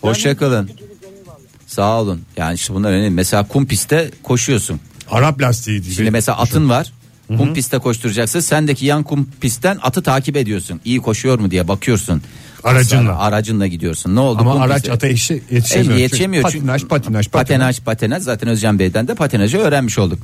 Hoşçakalın. 0.00 0.70
Sağ 1.66 2.00
olun. 2.00 2.20
Yani 2.36 2.54
işte 2.54 2.74
bunlar 2.74 2.92
önemli. 2.92 3.10
Mesela 3.10 3.48
kum 3.48 3.66
pistte 3.66 4.10
koşuyorsun. 4.22 4.80
Arap 5.10 5.42
lastiği 5.42 5.84
diye. 5.84 5.94
Şimdi 5.94 6.10
mesela 6.10 6.38
atın 6.38 6.68
var. 6.68 6.92
Kum 7.28 7.54
pistte 7.54 7.78
koşturacaksın. 7.78 8.40
Sendeki 8.40 8.86
yan 8.86 9.02
kum 9.02 9.28
pistten 9.40 9.78
atı 9.82 10.02
takip 10.02 10.36
ediyorsun. 10.36 10.80
İyi 10.84 10.98
koşuyor 10.98 11.38
mu 11.38 11.50
diye 11.50 11.68
bakıyorsun. 11.68 12.22
Aracınla. 12.64 13.02
Sonra 13.02 13.18
aracınla 13.18 13.66
gidiyorsun. 13.66 14.14
Ne 14.16 14.20
oldu? 14.20 14.38
Ama 14.40 14.52
Kum 14.52 14.62
araç 14.62 14.88
ata 14.88 15.06
yetişe- 15.08 15.34
E, 15.50 15.54
yetişemiyor. 15.54 15.98
yetişemiyor. 15.98 16.42
Çünkü 16.42 16.52
çünkü- 16.52 16.66
Patinaj, 16.66 16.82
patinaj, 16.88 17.28
patinaj. 17.28 17.48
patinaj, 17.58 17.80
patinaj. 17.80 18.22
Zaten 18.22 18.48
Özcan 18.48 18.78
Bey'den 18.78 19.08
de 19.08 19.14
patinajı 19.14 19.58
öğrenmiş 19.58 19.98
olduk. 19.98 20.18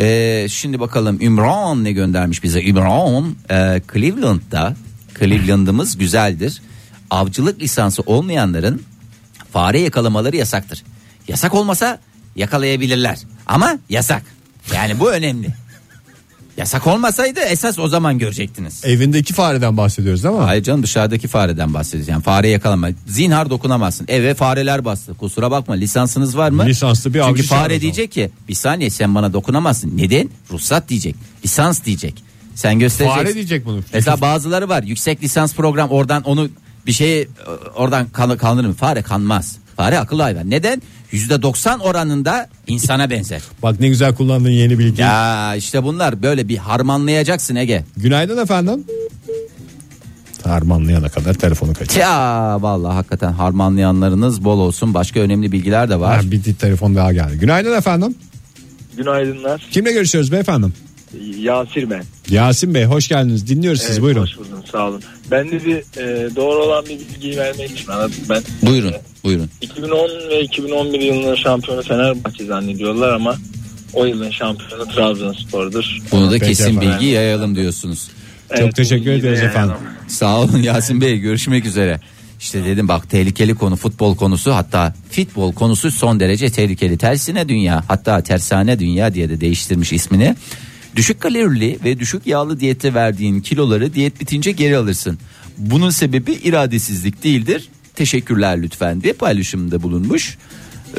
Ee, 0.00 0.46
şimdi 0.50 0.80
bakalım 0.80 1.20
Ümran 1.20 1.84
ne 1.84 1.92
göndermiş 1.92 2.42
bize? 2.42 2.64
Ümran 2.64 3.36
e, 3.50 3.82
Cleveland'da 3.92 4.76
Cleveland'ımız 5.18 5.98
güzeldir. 5.98 6.62
Avcılık 7.10 7.60
lisansı 7.60 8.02
olmayanların 8.06 8.82
fare 9.52 9.80
yakalamaları 9.80 10.36
yasaktır. 10.36 10.84
Yasak 11.28 11.54
olmasa 11.54 11.98
yakalayabilirler. 12.36 13.18
Ama 13.46 13.78
yasak. 13.88 14.22
Yani 14.74 15.00
bu 15.00 15.12
önemli. 15.12 15.48
Yasak 16.58 16.86
olmasaydı 16.86 17.40
esas 17.40 17.78
o 17.78 17.88
zaman 17.88 18.18
görecektiniz. 18.18 18.84
Evindeki 18.84 19.34
fareden 19.34 19.76
bahsediyoruz 19.76 20.24
ama. 20.24 20.46
Hayır 20.46 20.62
canım 20.62 20.82
dışarıdaki 20.82 21.28
fareden 21.28 21.74
bahsediyoruz. 21.74 22.08
Yani 22.08 22.22
fare 22.22 22.48
yakalama. 22.48 22.88
Zinhar 23.06 23.50
dokunamazsın. 23.50 24.06
Eve 24.08 24.34
fareler 24.34 24.84
bastı. 24.84 25.14
Kusura 25.14 25.50
bakma 25.50 25.74
lisansınız 25.74 26.36
var 26.36 26.50
mı? 26.50 26.66
Lisanslı 26.66 27.14
bir 27.14 27.22
Çünkü 27.22 27.42
fare 27.42 27.80
diyecek 27.80 28.12
ki 28.12 28.30
bir 28.48 28.54
saniye 28.54 28.90
sen 28.90 29.14
bana 29.14 29.32
dokunamazsın. 29.32 29.96
Neden? 29.96 30.28
Ruhsat 30.50 30.88
diyecek. 30.88 31.14
Lisans 31.44 31.84
diyecek. 31.84 32.14
Sen 32.54 32.78
göstereceksin. 32.78 33.24
Fare 33.24 33.34
diyecek 33.34 33.66
bunu. 33.66 33.80
Mesela 33.94 34.20
bazıları 34.20 34.68
var 34.68 34.82
yüksek 34.82 35.22
lisans 35.22 35.54
program 35.54 35.90
oradan 35.90 36.22
onu 36.22 36.48
bir 36.86 36.92
şey 36.92 37.28
oradan 37.74 38.08
kan, 38.08 38.36
kanır 38.36 38.64
mı? 38.64 38.74
Fare 38.74 39.02
kanmaz. 39.02 39.56
Fare 39.78 39.98
akıllı 39.98 40.22
hayvan. 40.22 40.50
Neden? 40.50 40.82
%90 41.12 41.80
oranında 41.80 42.48
insana 42.66 43.10
benzer. 43.10 43.42
Bak 43.62 43.80
ne 43.80 43.88
güzel 43.88 44.14
kullandığın 44.14 44.50
yeni 44.50 44.78
bilgi. 44.78 45.02
Ya 45.02 45.54
işte 45.56 45.84
bunlar 45.84 46.22
böyle 46.22 46.48
bir 46.48 46.56
harmanlayacaksın 46.56 47.56
Ege. 47.56 47.84
Günaydın 47.96 48.42
efendim. 48.42 48.84
Harmanlayana 50.44 51.08
kadar 51.08 51.34
telefonu 51.34 51.74
kaçır. 51.74 52.00
Ya 52.00 52.56
vallahi 52.60 52.94
hakikaten 52.94 53.32
harmanlayanlarınız 53.32 54.44
bol 54.44 54.58
olsun. 54.58 54.94
Başka 54.94 55.20
önemli 55.20 55.52
bilgiler 55.52 55.90
de 55.90 56.00
var. 56.00 56.16
Ha, 56.24 56.30
bir 56.30 56.54
telefon 56.54 56.96
daha 56.96 57.12
geldi. 57.12 57.38
Günaydın 57.38 57.78
efendim. 57.78 58.14
Günaydınlar. 58.96 59.68
Kimle 59.70 59.92
görüşüyoruz 59.92 60.32
beyefendim? 60.32 60.72
Yasir 61.38 61.90
ben. 61.90 62.02
Yasin 62.30 62.74
Bey 62.74 62.84
hoş 62.84 63.08
geldiniz. 63.08 63.48
Dinliyoruz 63.48 63.80
sizi 63.80 63.92
Evet, 63.92 64.02
buyurun. 64.02 64.22
Hoş 64.22 64.36
buldum 64.38 64.62
sağ 64.72 64.88
olun. 64.88 65.02
Ben 65.30 65.50
de 65.50 65.64
bir 65.64 65.76
e, 65.76 66.36
doğru 66.36 66.62
olan 66.62 66.84
bir 66.84 66.98
bilgiyi 66.98 67.36
vermek 67.36 67.70
için 67.70 67.88
aradım 67.90 68.14
ben. 68.28 68.42
Buyurun, 68.62 68.94
buyurun. 69.24 69.50
2010 69.60 70.08
ve 70.30 70.40
2011 70.42 71.00
yılının 71.00 71.34
şampiyonu 71.34 71.82
Fenerbahçe 71.82 72.44
zannediyorlar 72.44 73.14
ama 73.14 73.36
o 73.92 74.04
yılın 74.04 74.30
şampiyonu 74.30 74.88
Trabzonspor'dur. 74.88 75.98
Bunu 76.12 76.26
da 76.30 76.34
Peki 76.34 76.46
kesin 76.46 76.64
efendim. 76.64 76.90
bilgi 76.90 77.06
yayalım 77.06 77.56
diyorsunuz. 77.56 78.08
Evet, 78.50 78.76
teşekkür 78.76 78.96
bu 79.02 79.04
bilgiyi 79.04 79.18
ediyoruz 79.18 79.40
de 79.40 79.44
efendim. 79.44 79.76
Sağ 80.08 80.40
olun 80.40 80.62
Yasin 80.62 81.00
Bey 81.00 81.18
görüşmek 81.18 81.64
üzere. 81.66 82.00
İşte 82.40 82.64
dedim 82.64 82.88
bak 82.88 83.10
tehlikeli 83.10 83.54
konu 83.54 83.76
futbol 83.76 84.16
konusu 84.16 84.54
hatta 84.54 84.94
futbol 85.10 85.52
konusu 85.52 85.90
son 85.90 86.20
derece 86.20 86.50
tehlikeli. 86.50 86.98
Tersine 86.98 87.48
dünya 87.48 87.84
hatta 87.88 88.22
tersane 88.22 88.78
dünya 88.78 89.14
diye 89.14 89.28
de 89.28 89.40
değiştirmiş 89.40 89.92
ismini. 89.92 90.36
Düşük 90.96 91.20
kalorili 91.20 91.78
ve 91.84 91.98
düşük 92.00 92.26
yağlı 92.26 92.60
diyette 92.60 92.94
verdiğin 92.94 93.40
kiloları 93.40 93.94
diyet 93.94 94.20
bitince 94.20 94.52
geri 94.52 94.76
alırsın. 94.76 95.18
Bunun 95.58 95.90
sebebi 95.90 96.32
iradesizlik 96.32 97.24
değildir. 97.24 97.68
Teşekkürler 97.94 98.62
lütfen 98.62 99.02
diye 99.02 99.12
paylaşımda 99.12 99.82
bulunmuş. 99.82 100.38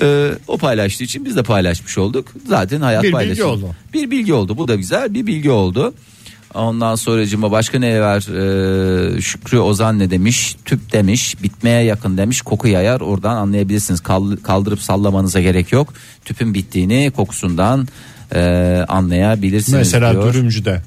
Ee, 0.02 0.32
o 0.47 0.58
paylaştığı 0.58 1.04
için 1.04 1.25
biz 1.25 1.36
de 1.36 1.43
paylaşmış 1.43 1.97
olduk. 1.97 2.28
Zaten 2.47 2.82
hayat 2.82 3.04
Bir 3.04 3.08
bilgi 3.08 3.13
paylaşımı. 3.13 3.47
oldu. 3.49 3.75
Bir 3.93 4.12
bilgi 4.12 4.34
oldu. 4.34 4.58
Bu 4.58 4.67
da 4.67 4.75
güzel 4.75 5.13
bir 5.13 5.28
bilgi 5.28 5.49
oldu. 5.52 5.93
Ondan 6.54 6.95
sonracıma 6.95 7.52
başka 7.52 7.80
ne 7.80 8.02
var? 8.02 8.17
Ee, 9.17 9.21
Şükrü 9.21 9.58
Ozan 9.60 9.99
ne 9.99 10.10
demiş? 10.12 10.56
Tüp 10.65 10.93
demiş. 10.93 11.43
Bitmeye 11.43 11.84
yakın 11.84 12.17
demiş. 12.17 12.41
Koku 12.41 12.67
yayar. 12.67 13.02
Oradan 13.02 13.36
anlayabilirsiniz. 13.36 14.02
Kal- 14.02 14.38
kaldırıp 14.38 14.82
sallamanıza 14.82 15.41
gerek 15.41 15.71
yok. 15.71 15.93
Tüpün 16.25 16.54
bittiğini 16.54 17.12
kokusundan 17.15 17.88
e, 18.36 18.39
anlayabilirsiniz 18.88 19.78
Mesela 19.78 20.12
diyor. 20.13 20.34
dürümcüde 20.34 20.82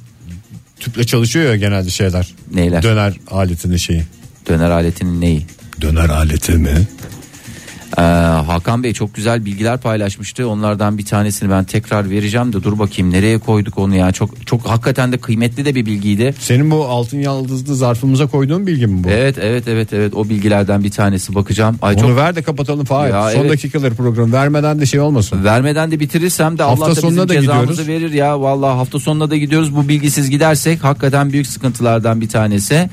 tüple 0.81 1.05
çalışıyor 1.05 1.51
ya 1.51 1.57
genelde 1.57 1.91
şeyler. 1.91 2.35
Neyler? 2.55 2.83
Döner 2.83 3.15
aletinin 3.31 3.77
şeyi. 3.77 4.03
Döner 4.49 4.71
aletinin 4.71 5.21
neyi? 5.21 5.47
Döner 5.81 6.09
aleti 6.09 6.53
mi? 6.53 6.89
Ee, 7.99 8.03
Hakan 8.47 8.83
Bey 8.83 8.93
çok 8.93 9.15
güzel 9.15 9.45
bilgiler 9.45 9.81
paylaşmıştı. 9.81 10.49
Onlardan 10.49 10.99
bir 10.99 11.05
tanesini 11.05 11.51
ben 11.51 11.65
tekrar 11.65 12.11
vereceğim 12.11 12.53
de 12.53 12.63
dur 12.63 12.79
bakayım 12.79 13.11
nereye 13.11 13.39
koyduk 13.39 13.79
onu 13.79 13.97
ya. 13.97 14.13
Çok 14.13 14.47
çok 14.47 14.67
hakikaten 14.67 15.13
de 15.13 15.19
kıymetli 15.19 15.65
de 15.65 15.75
bir 15.75 15.87
bilgiydi. 15.87 16.35
Senin 16.39 16.71
bu 16.71 16.85
altın 16.85 17.19
yaldızlı 17.19 17.77
zarfımıza 17.77 18.27
koyduğun 18.27 18.67
bilgi 18.67 18.87
mi 18.87 19.05
bu? 19.05 19.09
Evet 19.11 19.39
evet 19.39 19.69
evet 19.69 19.93
evet 19.93 20.15
o 20.15 20.29
bilgilerden 20.29 20.85
bir 20.85 20.91
tanesi 20.91 21.35
bakacağım. 21.35 21.79
Ay 21.83 21.95
Onu 21.95 22.01
çok 22.01 22.17
ver 22.17 22.37
de 22.37 22.43
kapatalım 22.43 22.85
Fahir. 22.85 23.13
Son 23.13 23.41
evet. 23.41 23.51
dakikaları 23.51 23.95
program 23.95 24.33
vermeden 24.33 24.81
de 24.81 24.87
şey 24.87 25.01
olmasın. 25.01 25.45
vermeden 25.45 25.91
de 25.91 26.01
bitirirsem 26.01 26.59
de 26.59 26.63
Hafta 26.63 26.85
Allah 26.85 26.97
da 26.97 26.97
bizim 26.97 27.29
da 27.29 27.35
cezamızı 27.35 27.83
gidiyoruz. 27.83 27.89
verir 27.89 28.13
ya. 28.13 28.41
Vallahi 28.41 28.77
hafta 28.77 28.99
sonuna 28.99 29.31
da 29.31 29.37
gidiyoruz. 29.37 29.77
Bu 29.77 29.89
bilgisiz 29.89 30.31
gidersek 30.31 30.85
hakikaten 30.85 31.33
büyük 31.33 31.47
sıkıntılardan 31.47 32.21
bir 32.21 32.29
tanesi. 32.29 32.91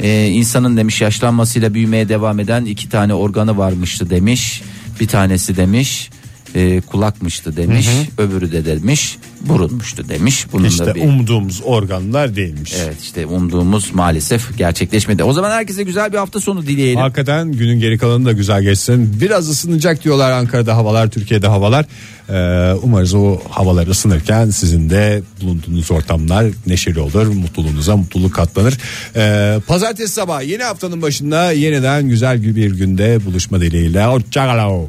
Ee, 0.00 0.26
insanın 0.26 0.76
demiş 0.76 1.00
yaşlanmasıyla 1.00 1.74
büyümeye 1.74 2.08
devam 2.08 2.40
eden 2.40 2.64
iki 2.64 2.88
tane 2.88 3.14
organı 3.14 3.58
varmıştı 3.58 4.10
demiş. 4.10 4.62
Bir 5.00 5.08
tanesi 5.08 5.56
demiş 5.56 6.10
e, 6.54 6.80
kulakmıştı 6.80 7.56
demiş. 7.56 7.88
Öbürü 8.18 8.52
de 8.52 8.64
demiş 8.64 9.18
burunmuştu 9.40 10.08
demiş. 10.08 10.46
Bunun 10.52 10.64
İşte 10.64 10.86
da 10.86 10.94
bir 10.94 11.02
umduğumuz 11.02 11.60
organlar 11.64 12.36
değilmiş. 12.36 12.74
Evet 12.84 12.96
işte 13.02 13.26
umduğumuz 13.26 13.94
maalesef 13.94 14.58
gerçekleşmedi. 14.58 15.24
O 15.24 15.32
zaman 15.32 15.50
herkese 15.50 15.82
güzel 15.82 16.12
bir 16.12 16.18
hafta 16.18 16.40
sonu 16.40 16.66
dileyelim. 16.66 17.00
Hakikaten 17.00 17.52
günün 17.52 17.80
geri 17.80 17.98
kalanı 17.98 18.24
da 18.24 18.32
güzel 18.32 18.62
geçsin. 18.62 19.20
Biraz 19.20 19.48
ısınacak 19.48 20.04
diyorlar 20.04 20.30
Ankara'da 20.30 20.76
havalar, 20.76 21.10
Türkiye'de 21.10 21.46
havalar. 21.46 21.86
Ee, 22.28 22.74
umarız 22.82 23.14
o 23.14 23.40
havalar 23.50 23.86
ısınırken 23.86 24.50
sizin 24.50 24.90
de 24.90 25.22
bulunduğunuz 25.42 25.90
ortamlar 25.90 26.46
neşeli 26.66 27.00
olur. 27.00 27.26
Mutluluğunuza 27.26 27.96
mutluluk 27.96 28.34
katlanır. 28.34 28.78
Ee, 29.16 29.60
Pazartesi 29.66 30.14
sabahı 30.14 30.44
yeni 30.44 30.62
haftanın 30.62 31.02
başında 31.02 31.52
yeniden 31.52 32.08
güzel 32.08 32.56
bir 32.56 32.70
günde 32.70 33.24
buluşma 33.26 33.60
dileğiyle. 33.60 34.04
Hoşçakalın. 34.04 34.88